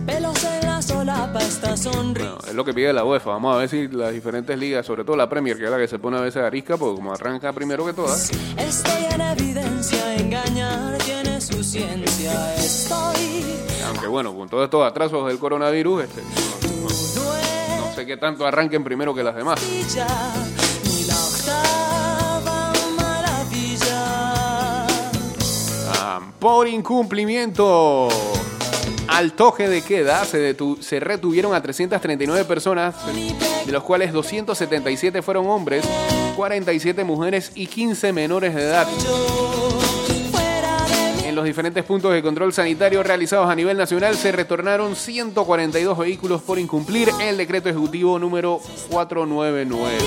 Pelos 0.07 0.43
en 0.43 0.67
la 0.67 0.81
solapa, 0.81 1.39
esta 1.39 1.77
sonrisa. 1.77 2.31
Bueno, 2.31 2.47
es 2.47 2.55
lo 2.55 2.65
que 2.65 2.73
pide 2.73 2.91
la 2.93 3.05
UEFA. 3.05 3.29
Vamos 3.29 3.55
a 3.55 3.59
ver 3.59 3.69
si 3.69 3.87
las 3.89 4.11
diferentes 4.11 4.57
ligas, 4.57 4.87
sobre 4.87 5.03
todo 5.03 5.15
la 5.15 5.29
Premier, 5.29 5.55
que 5.55 5.65
es 5.65 5.69
la 5.69 5.77
que 5.77 5.87
se 5.87 5.99
pone 5.99 6.17
a 6.17 6.21
veces 6.21 6.41
arisca, 6.41 6.77
porque 6.77 6.95
como 6.95 7.13
arranca 7.13 7.53
primero 7.53 7.85
que 7.85 7.93
todas. 7.93 8.31
Estoy 8.57 9.05
en 9.13 9.21
evidencia, 9.21 10.15
engañar 10.15 10.97
tiene 10.97 11.39
su 11.39 11.63
ciencia. 11.63 12.55
Estoy 12.55 13.45
Aunque 13.85 14.07
bueno, 14.07 14.35
con 14.35 14.49
todos 14.49 14.63
estos 14.63 14.83
atrasos 14.83 15.27
del 15.27 15.37
coronavirus, 15.37 16.05
este, 16.05 16.21
no 16.23 17.93
sé 17.93 18.05
qué 18.07 18.17
tanto 18.17 18.47
arranquen 18.47 18.83
primero 18.83 19.13
que 19.13 19.23
las 19.23 19.35
demás. 19.35 19.61
Por 26.39 26.67
incumplimiento 26.67 28.07
al 29.07 29.33
toque 29.33 29.67
de 29.67 29.81
queda, 29.81 30.25
se, 30.25 30.55
se 30.79 30.99
retuvieron 30.99 31.53
a 31.53 31.61
339 31.61 32.45
personas, 32.45 32.95
de 33.65 33.71
los 33.71 33.83
cuales 33.83 34.13
277 34.13 35.21
fueron 35.21 35.47
hombres, 35.47 35.85
47 36.35 37.03
mujeres 37.03 37.51
y 37.55 37.67
15 37.67 38.13
menores 38.13 38.53
de 38.53 38.61
edad. 38.61 38.87
En 41.25 41.35
los 41.35 41.45
diferentes 41.45 41.83
puntos 41.83 42.13
de 42.13 42.21
control 42.21 42.53
sanitario 42.53 43.03
realizados 43.03 43.49
a 43.49 43.55
nivel 43.55 43.77
nacional 43.77 44.15
se 44.15 44.31
retornaron 44.31 44.95
142 44.95 45.97
vehículos 45.97 46.41
por 46.41 46.57
incumplir 46.59 47.09
el 47.21 47.37
decreto 47.37 47.69
ejecutivo 47.69 48.17
número 48.17 48.59
499. 48.89 49.97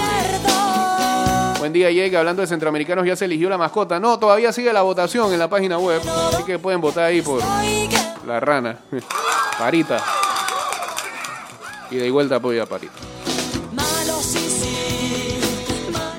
Buen 1.61 1.75
día, 1.75 1.91
Jake. 1.91 2.17
Hablando 2.17 2.41
de 2.41 2.49
centroamericanos, 2.49 3.07
ya 3.07 3.15
se 3.15 3.27
eligió 3.27 3.51
la 3.51 3.59
mascota. 3.59 4.01
No, 4.01 4.19
todavía 4.19 4.51
sigue 4.51 4.73
la 4.73 4.81
votación 4.81 5.31
en 5.31 5.39
la 5.39 5.51
página 5.51 5.77
web. 5.77 6.01
Así 6.33 6.43
que 6.45 6.59
pueden 6.59 6.81
votar 6.81 7.05
ahí 7.05 7.21
por 7.21 7.43
la 8.27 8.41
rana. 8.41 8.79
Parita. 9.59 10.03
Y 11.91 11.97
de 11.97 12.11
vuelta 12.11 12.37
apoya 12.37 12.63
a 12.63 12.67
Parita. 12.67 12.95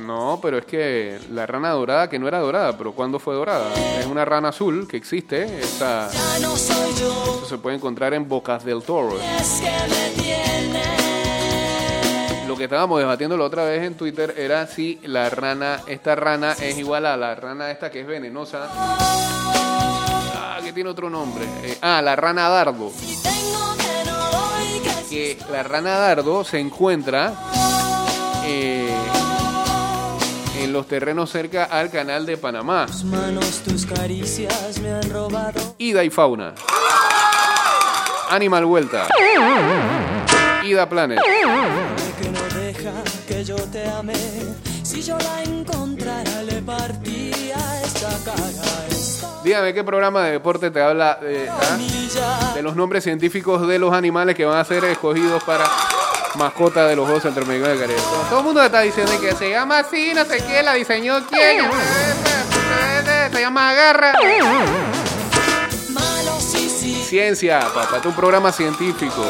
No, 0.06 0.38
pero 0.39 0.60
es 0.60 0.66
que 0.66 1.20
la 1.32 1.48
rana 1.48 1.72
dorada, 1.72 2.08
que 2.08 2.20
no 2.20 2.28
era 2.28 2.38
dorada, 2.38 2.78
pero 2.78 2.92
¿cuándo 2.92 3.18
fue 3.18 3.34
dorada? 3.34 3.66
Es 4.00 4.06
una 4.06 4.24
rana 4.24 4.50
azul 4.50 4.88
que 4.88 4.98
existe. 4.98 5.60
Esta, 5.60 6.08
se 6.12 7.58
puede 7.58 7.78
encontrar 7.78 8.14
en 8.14 8.30
Bocas 8.30 8.64
del 8.64 8.84
Toro. 8.84 9.18
es 9.39 9.60
que 9.60 9.72
me 10.72 11.01
estábamos 12.66 12.99
debatiendo 12.99 13.38
la 13.38 13.45
otra 13.45 13.66
vez 13.66 13.84
en 13.84 13.95
Twitter 13.95 14.34
era 14.38 14.68
si 14.68 14.99
la 15.03 15.30
rana, 15.30 15.82
esta 15.88 16.16
rana 16.16 16.53
es 16.53 16.78
igual 16.78 17.05
a 17.05 17.18
la 17.18 17.36
rana 17.36 17.72
esta 17.72 17.89
que 17.89 18.01
es 18.01 18.07
venenosa. 18.07 18.68
Ah, 18.74 20.59
que 20.64 20.74
tiene 20.74 20.89
otro 20.89 21.09
nombre. 21.09 21.45
Eh, 21.64 21.78
ah, 21.82 22.01
la 22.01 22.16
rana 22.16 22.49
dardo. 22.49 22.91
Que 25.09 25.38
la 25.51 25.64
rana 25.64 25.97
dardo 25.97 26.43
se 26.43 26.59
encuentra 26.59 27.34
eh, 28.45 28.95
en 30.59 30.72
los 30.72 30.88
terrenos 30.88 31.30
cerca 31.30 31.66
al 31.66 31.89
canal 31.89 32.26
de 32.26 32.38
Panamá. 32.38 32.86
manos, 33.05 33.62
tus 33.66 33.86
caricias 33.86 34.80
me 34.80 34.93
han 34.93 35.09
robado. 35.09 35.76
Ida 35.78 36.03
y 36.03 36.09
fauna. 36.09 36.53
Animal 38.30 38.66
Vuelta. 38.66 39.07
Ida 40.64 40.88
Planet. 40.88 41.20
Que 43.42 43.46
yo 43.46 43.56
te 43.56 43.84
amé. 43.89 44.14
Si 44.84 45.02
yo 45.02 45.18
la 45.18 45.42
encontrara, 45.42 46.44
le 46.44 46.62
partiría 46.62 47.56
esa 47.84 48.10
cara. 48.24 48.86
Esta 48.88 49.42
Dígame 49.44 49.74
qué 49.74 49.84
programa 49.84 50.26
de 50.26 50.34
deporte 50.34 50.70
te 50.70 50.80
habla 50.80 51.18
eh, 51.24 51.50
ah? 51.50 52.52
de 52.54 52.62
los 52.62 52.76
nombres 52.76 53.04
científicos 53.04 53.68
de 53.68 53.80
los 53.80 53.96
animales 53.96 54.36
que 54.36 54.46
van 54.46 54.60
a 54.60 54.64
ser 54.64 54.86
escogidos 54.86 55.44
para 55.44 55.66
mascota 56.36 56.86
de 56.86 56.96
los 56.96 57.06
Juegos 57.06 57.24
Centroamericanos 57.24 57.80
del 57.80 57.88
Caribe. 57.88 58.08
Todo 58.30 58.39
el 58.42 58.46
mundo 58.46 58.62
está 58.62 58.82
diciendo 58.82 59.12
que 59.20 59.32
se 59.34 59.50
llama 59.50 59.80
así, 59.80 60.14
no 60.14 60.24
sé 60.24 60.44
quién, 60.46 60.64
la 60.64 60.76
diseñó 60.76 61.26
quién. 61.28 61.68
Se 63.34 63.42
llama 63.42 63.72
Agarra. 63.72 64.14
malo, 65.89 66.39
sí, 66.39 66.70
sí. 66.70 67.04
Ciencia, 67.04 67.60
papá, 67.60 67.96
este 67.96 67.98
es 67.98 68.06
un 68.06 68.14
programa 68.14 68.52
científico. 68.52 69.26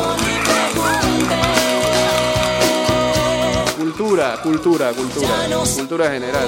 Cultura, 4.11 4.41
cultura, 4.43 4.91
cultura. 4.91 5.29
Cultura 5.73 6.11
general. 6.11 6.45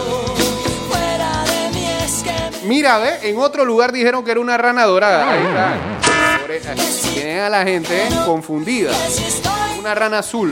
Mira, 2.65 2.97
ve, 2.97 3.29
en 3.29 3.37
otro 3.39 3.63
lugar 3.63 3.93
dijeron 3.93 4.21
que 4.25 4.31
era 4.31 4.41
una 4.41 4.57
rana 4.57 4.83
dorada. 4.83 5.31
Ahí 5.31 5.45
está. 6.57 6.75
Tienen 7.13 7.39
a 7.39 7.47
la 7.47 7.63
gente 7.63 8.09
confundida. 8.25 8.91
Una 9.79 9.95
rana 9.95 10.19
azul. 10.19 10.51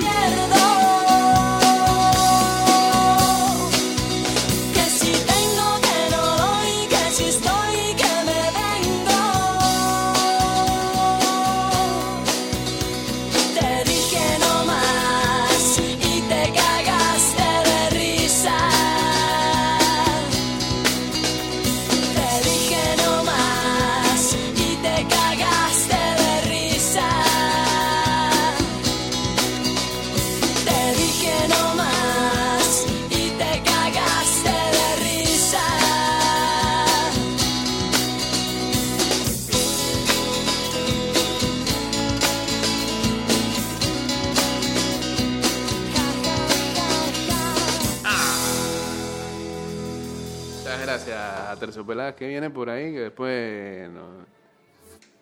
A 51.72 51.74
Terciopeladas 51.74 52.16
que 52.16 52.28
viene 52.28 52.50
por 52.50 52.70
ahí, 52.70 52.92
que 52.92 53.00
después. 53.00 53.90
No, 53.90 54.26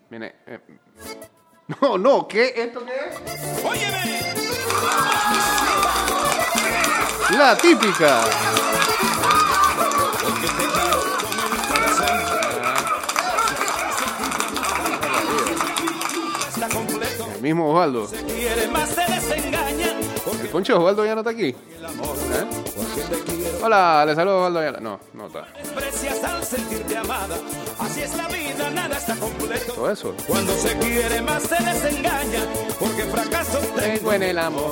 viene. 0.10 0.36
eh, 0.48 0.60
No, 1.82 1.98
no, 2.00 2.28
¿qué? 2.28 2.54
¿Esto 2.56 2.84
qué 2.84 2.94
es? 2.94 3.64
Óyeme. 3.64 4.20
La 7.38 7.56
típica. 7.56 8.24
El 17.36 17.42
mismo 17.42 17.70
Osvaldo. 17.70 18.08
Quiere 18.08 18.68
más 18.70 18.90
se 18.90 19.02
desengaña. 19.02 19.99
¿El 20.42 20.48
poncho 20.50 20.74
de 20.74 20.80
Osvaldo 20.80 21.06
ya 21.06 21.16
no 21.16 21.22
está 21.22 21.32
aquí? 21.32 21.48
¿Eh? 21.50 21.56
Hola, 23.64 24.04
le 24.06 24.16
saludo 24.16 24.36
a 24.36 24.38
Osvaldo 24.40 24.60
Ayala. 24.60 24.80
No, 24.80 25.00
no 25.14 25.28
está. 25.28 25.48
Así 27.80 28.02
es 28.02 28.16
la 28.16 28.28
vida, 28.28 28.70
nada 28.70 28.98
está 28.98 29.16
completo. 29.16 29.74
Todo 29.74 29.92
eso. 29.92 30.16
Cuando 30.28 30.54
se 30.54 30.78
quiere 30.78 31.22
más 31.22 31.44
se 31.44 31.56
desengaña. 31.64 32.42
Porque 32.80 33.04
fracaso 33.04 33.60
Tengo 33.76 34.14
en 34.14 34.24
el 34.24 34.38
amor. 34.38 34.72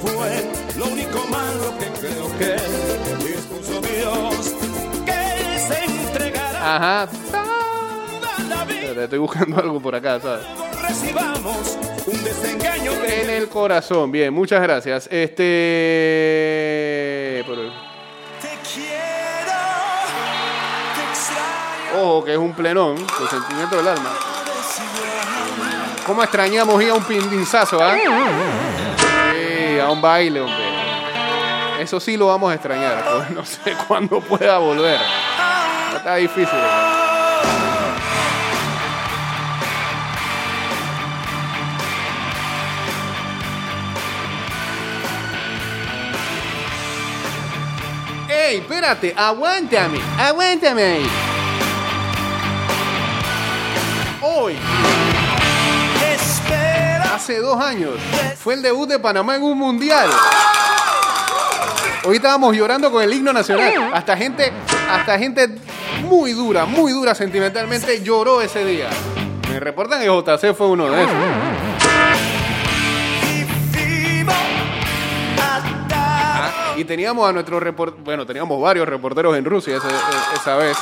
fue 0.00 0.50
lo 0.78 0.84
único 0.86 1.18
malo 1.28 1.74
que 1.78 1.86
creo 2.00 2.38
que 2.38 2.56
dispuso 3.24 3.80
Dios. 3.80 4.54
Que 5.06 5.58
se 5.58 5.84
entregará 5.84 6.76
Ajá. 6.76 7.02
a 7.02 7.06
la 8.48 8.64
vida. 8.64 8.74
Espérate, 8.80 9.04
Estoy 9.04 9.18
buscando 9.18 9.56
algo 9.60 9.80
por 9.80 9.94
acá, 9.94 10.20
¿sabes? 10.20 10.44
Recibamos 10.92 11.78
un 12.06 12.22
desengaño 12.22 12.92
que 13.00 13.22
En 13.22 13.30
el 13.30 13.48
corazón. 13.48 14.12
Bien, 14.12 14.30
muchas 14.34 14.60
gracias. 14.60 15.08
Este. 15.10 15.42
por- 17.46 17.56
Te 17.56 18.58
quiero, 18.74 19.58
te 20.94 21.02
extraño. 21.10 22.02
Ojo, 22.02 22.24
que 22.26 22.32
es 22.32 22.38
un 22.38 22.52
plenón. 22.52 22.96
Con 23.06 23.26
sentimiento 23.26 23.76
del 23.76 23.88
alma. 23.88 24.10
¿Cómo 26.06 26.22
extrañamos 26.22 26.82
ir 26.82 26.90
a 26.90 26.94
un 26.94 27.04
pindinzazo, 27.04 27.82
ah? 27.82 27.94
Sí, 27.96 29.78
a 29.80 29.88
un 29.88 30.02
baile, 30.02 30.42
hombre. 30.42 30.62
Eso 31.80 32.00
sí 32.00 32.18
lo 32.18 32.26
vamos 32.26 32.52
a 32.52 32.54
extrañar. 32.56 33.02
pues 33.16 33.30
no 33.36 33.46
sé 33.46 33.72
cuándo 33.88 34.20
pueda 34.20 34.58
volver. 34.58 35.00
Está 35.96 36.16
difícil. 36.16 36.58
¡Ey, 48.52 48.58
espérate! 48.58 49.14
¡Aguántame! 49.16 49.98
¡Aguántame! 50.18 50.98
Hoy, 54.20 54.54
hace 57.14 57.38
dos 57.38 57.58
años, 57.58 57.94
fue 58.36 58.52
el 58.52 58.60
debut 58.60 58.86
de 58.86 58.98
Panamá 58.98 59.36
en 59.36 59.42
un 59.42 59.56
mundial. 59.56 60.06
Hoy 62.04 62.16
estábamos 62.16 62.54
llorando 62.54 62.92
con 62.92 63.02
el 63.02 63.14
himno 63.14 63.32
nacional. 63.32 63.90
Hasta 63.94 64.18
gente, 64.18 64.52
hasta 64.90 65.18
gente 65.18 65.48
muy 66.06 66.34
dura, 66.34 66.66
muy 66.66 66.92
dura 66.92 67.14
sentimentalmente 67.14 68.02
lloró 68.02 68.42
ese 68.42 68.66
día. 68.66 68.90
Me 69.48 69.60
reportan 69.60 70.00
que 70.00 70.08
JC 70.08 70.54
fue 70.54 70.66
uno 70.66 70.90
de 70.90 71.02
esos. 71.04 71.16
Y 76.76 76.84
teníamos 76.84 77.28
a 77.28 77.32
nuestro 77.32 77.60
report, 77.60 77.98
bueno, 78.04 78.24
teníamos 78.26 78.60
varios 78.60 78.88
reporteros 78.88 79.36
en 79.36 79.44
Rusia 79.44 79.76
ese- 79.76 79.88
e- 79.88 80.36
esa 80.36 80.56
vez. 80.56 80.76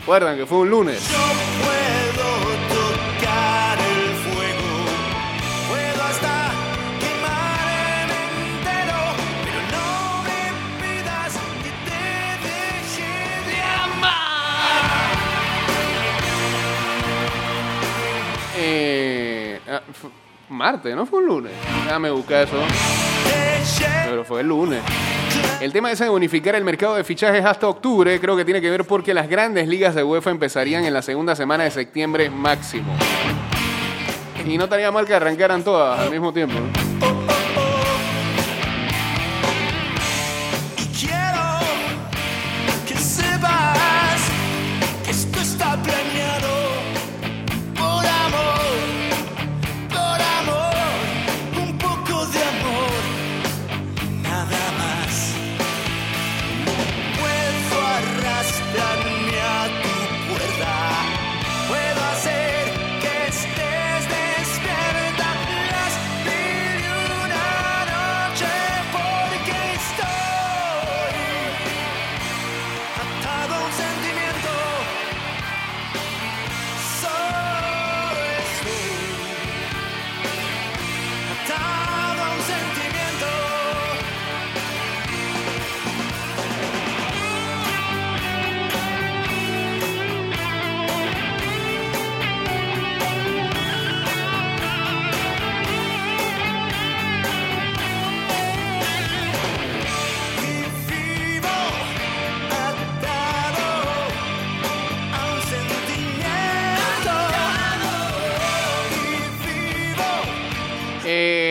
Recuerdan 0.00 0.36
que 0.38 0.46
fue 0.46 0.58
un 0.58 0.70
lunes. 0.70 1.02
Eh, 19.88 19.90
ah, 19.90 19.92
fu- 19.92 20.10
Marte, 20.50 20.94
¿no 20.94 21.04
fue 21.06 21.20
un 21.20 21.26
lunes? 21.26 21.52
Déjame 21.84 22.10
buscar 22.10 22.44
eso. 22.46 22.56
Pero 24.08 24.24
fue 24.24 24.40
el 24.40 24.48
lunes. 24.48 24.80
El 25.60 25.72
tema 25.72 25.90
ese 25.92 26.04
de 26.04 26.10
unificar 26.10 26.54
el 26.54 26.64
mercado 26.64 26.94
de 26.94 27.04
fichajes 27.04 27.44
hasta 27.44 27.68
octubre 27.68 28.18
creo 28.20 28.36
que 28.36 28.44
tiene 28.44 28.60
que 28.60 28.70
ver 28.70 28.84
porque 28.84 29.12
las 29.12 29.28
grandes 29.28 29.68
ligas 29.68 29.94
de 29.94 30.02
UEFA 30.04 30.30
empezarían 30.30 30.84
en 30.84 30.94
la 30.94 31.02
segunda 31.02 31.36
semana 31.36 31.64
de 31.64 31.70
septiembre 31.70 32.30
máximo. 32.30 32.94
Y 34.46 34.56
no 34.56 34.64
estaría 34.64 34.90
mal 34.90 35.04
que 35.04 35.12
arrancaran 35.14 35.62
todas 35.62 36.00
al 36.00 36.10
mismo 36.10 36.32
tiempo. 36.32 36.54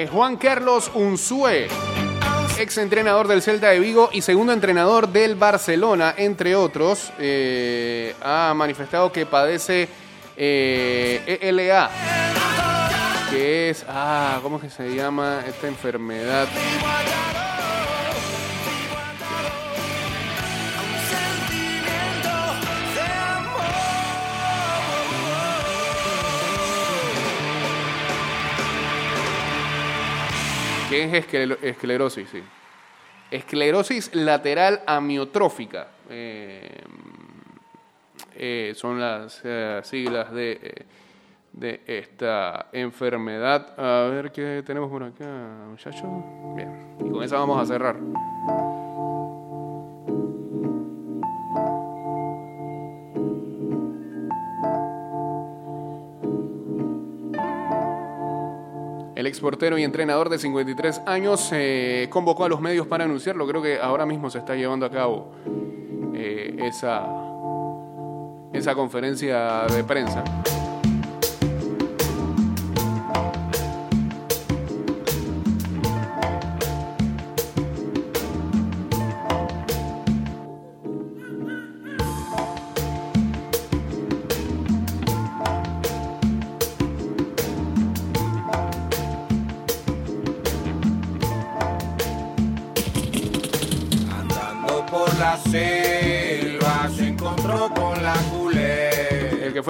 Juan 0.10 0.38
Carlos 0.38 0.92
Unzue, 0.94 1.68
ex 2.60 2.78
entrenador 2.78 3.28
del 3.28 3.42
Celta 3.42 3.70
de 3.70 3.80
Vigo 3.80 4.10
y 4.12 4.22
segundo 4.22 4.54
entrenador 4.54 5.10
del 5.10 5.36
Barcelona, 5.36 6.14
entre 6.18 6.56
otros, 6.56 7.12
eh, 7.20 8.16
ha 8.22 8.54
manifestado 8.56 9.12
que 9.12 9.26
padece 9.26 9.90
eh, 10.36 11.40
ELA, 11.42 11.90
que 13.30 13.70
es, 13.70 13.86
ah, 13.88 14.40
¿cómo 14.42 14.58
es 14.58 14.64
que 14.64 14.70
se 14.70 14.96
llama 14.96 15.44
esta 15.48 15.68
enfermedad? 15.68 16.48
Que 30.88 31.04
es 31.04 31.14
escler- 31.28 31.58
esclerosis, 31.62 32.30
sí. 32.30 32.44
Esclerosis 33.32 34.14
lateral 34.16 34.82
amiotrófica. 34.86 35.88
eh, 36.10 36.82
eh, 38.40 38.74
son 38.76 39.00
las 39.02 39.42
eh, 39.44 39.82
siglas 39.84 40.32
de, 40.32 40.86
de 41.54 41.82
esta 41.88 42.68
enfermedad. 42.72 43.74
A 43.80 44.10
ver 44.10 44.32
qué 44.32 44.64
tenemos 44.66 44.90
por 44.90 45.04
acá, 45.04 45.26
muchachos. 45.68 46.04
Bien, 46.56 46.96
y 47.06 47.10
con 47.10 47.24
esa 47.24 47.38
vamos 47.38 47.62
a 47.62 47.66
cerrar. 47.66 47.98
El 59.18 59.26
exportero 59.26 59.80
y 59.80 59.84
entrenador 59.84 60.30
de 60.30 60.38
53 60.38 61.02
años 61.08 61.50
eh, 61.52 62.08
convocó 62.12 62.46
a 62.46 62.50
los 62.50 62.62
medios 62.62 62.86
para 62.86 63.06
anunciarlo. 63.06 63.48
Creo 63.48 63.64
que 63.64 63.80
ahora 63.80 64.06
mismo 64.06 64.30
se 64.30 64.38
está 64.38 64.54
llevando 64.54 64.86
a 64.86 64.92
cabo 64.92 65.32
eh, 66.14 66.56
esa, 66.60 67.04
esa 68.54 68.76
conferencia 68.76 69.66
de 69.76 69.84
prensa. 69.84 70.24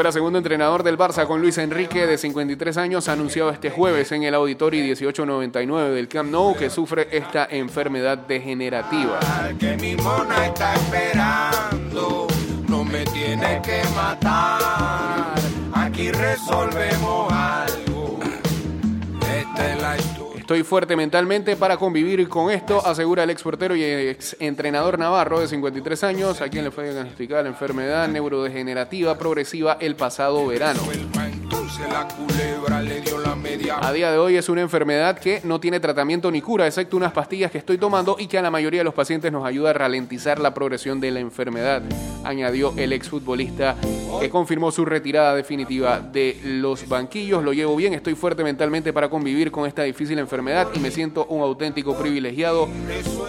Fuera 0.08 0.12
segundo 0.12 0.38
entrenador 0.38 0.84
del 0.84 0.98
Barça 0.98 1.26
con 1.26 1.42
Luis 1.42 1.58
Enrique, 1.58 2.08
de 2.08 2.18
53 2.18 2.78
años, 2.78 3.10
anunciado 3.10 3.50
este 3.50 3.70
jueves 3.70 4.12
en 4.12 4.24
el 4.24 4.36
Auditorio 4.36 4.82
1899 4.82 5.96
del 5.96 6.08
Camp 6.08 6.32
Nou 6.32 6.56
que 6.56 6.70
sufre 6.70 7.10
esta 7.12 7.48
enfermedad 7.50 8.18
degenerativa. 8.18 9.20
Estoy 20.48 20.64
fuerte 20.64 20.96
mentalmente 20.96 21.58
para 21.58 21.76
convivir 21.76 22.30
con 22.30 22.50
esto, 22.50 22.82
asegura 22.88 23.24
el 23.24 23.30
exportero 23.30 23.76
y 23.76 23.84
ex 23.84 24.38
entrenador 24.40 24.98
navarro 24.98 25.42
de 25.42 25.48
53 25.50 26.06
años, 26.06 26.40
a 26.40 26.48
quien 26.48 26.64
le 26.64 26.72
fue 26.72 26.86
diagnosticada 26.86 27.44
la 27.44 27.50
enfermedad 27.50 28.08
neurodegenerativa 28.08 29.18
progresiva 29.18 29.76
el 29.82 29.98
pasado 29.98 30.48
verano. 30.48 30.80
A 33.82 33.92
día 33.94 34.12
de 34.12 34.18
hoy 34.18 34.36
es 34.36 34.50
una 34.50 34.62
enfermedad 34.62 35.20
que 35.20 35.42
no 35.44 35.60
tiene 35.60 35.80
tratamiento 35.80 36.32
ni 36.32 36.42
cura, 36.42 36.66
excepto 36.66 36.98
unas 36.98 37.12
pastillas 37.12 37.52
que 37.52 37.60
estoy 37.60 37.78
tomando 37.78 38.16
y 38.18 38.28
que 38.28 38.38
a 38.38 38.42
la 38.42 38.50
mayoría 38.50 38.80
de 38.80 38.84
los 38.84 38.94
pacientes 38.94 39.32
nos 39.32 39.46
ayuda 39.46 39.70
a 39.70 39.74
ralentizar 39.74 40.40
la 40.40 40.54
progresión 40.54 41.00
de 41.00 41.12
la 41.12 41.20
enfermedad, 41.20 41.84
añadió 42.24 42.74
el 42.78 42.94
exfutbolista 42.94 43.76
que 44.20 44.30
confirmó 44.30 44.72
su 44.72 44.86
retirada 44.86 45.36
definitiva 45.36 46.00
de 46.00 46.40
los 46.44 46.88
banquillos. 46.90 47.44
Lo 47.44 47.54
llevo 47.54 47.76
bien, 47.76 47.94
estoy 47.94 48.16
fuerte 48.16 48.44
mentalmente 48.44 48.92
para 48.92 49.10
convivir 49.10 49.52
con 49.52 49.68
esta 49.68 49.84
difícil 49.84 50.18
enfermedad 50.20 50.70
y 50.74 50.80
me 50.80 50.92
siento 50.92 51.26
un 51.26 51.42
auténtico 51.42 51.96
privilegiado 51.96 52.68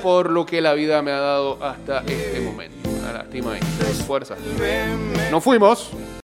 por 0.02 0.30
lo 0.30 0.46
que 0.46 0.60
la 0.60 0.72
vida 0.72 1.02
me 1.02 1.10
ha 1.10 1.20
dado 1.20 1.62
hasta 1.62 2.00
este 2.00 2.40
momento. 2.40 2.88
Lástima 3.12 3.56
fuerza. 4.06 4.36
Nos 5.30 5.44
fuimos. 5.44 5.90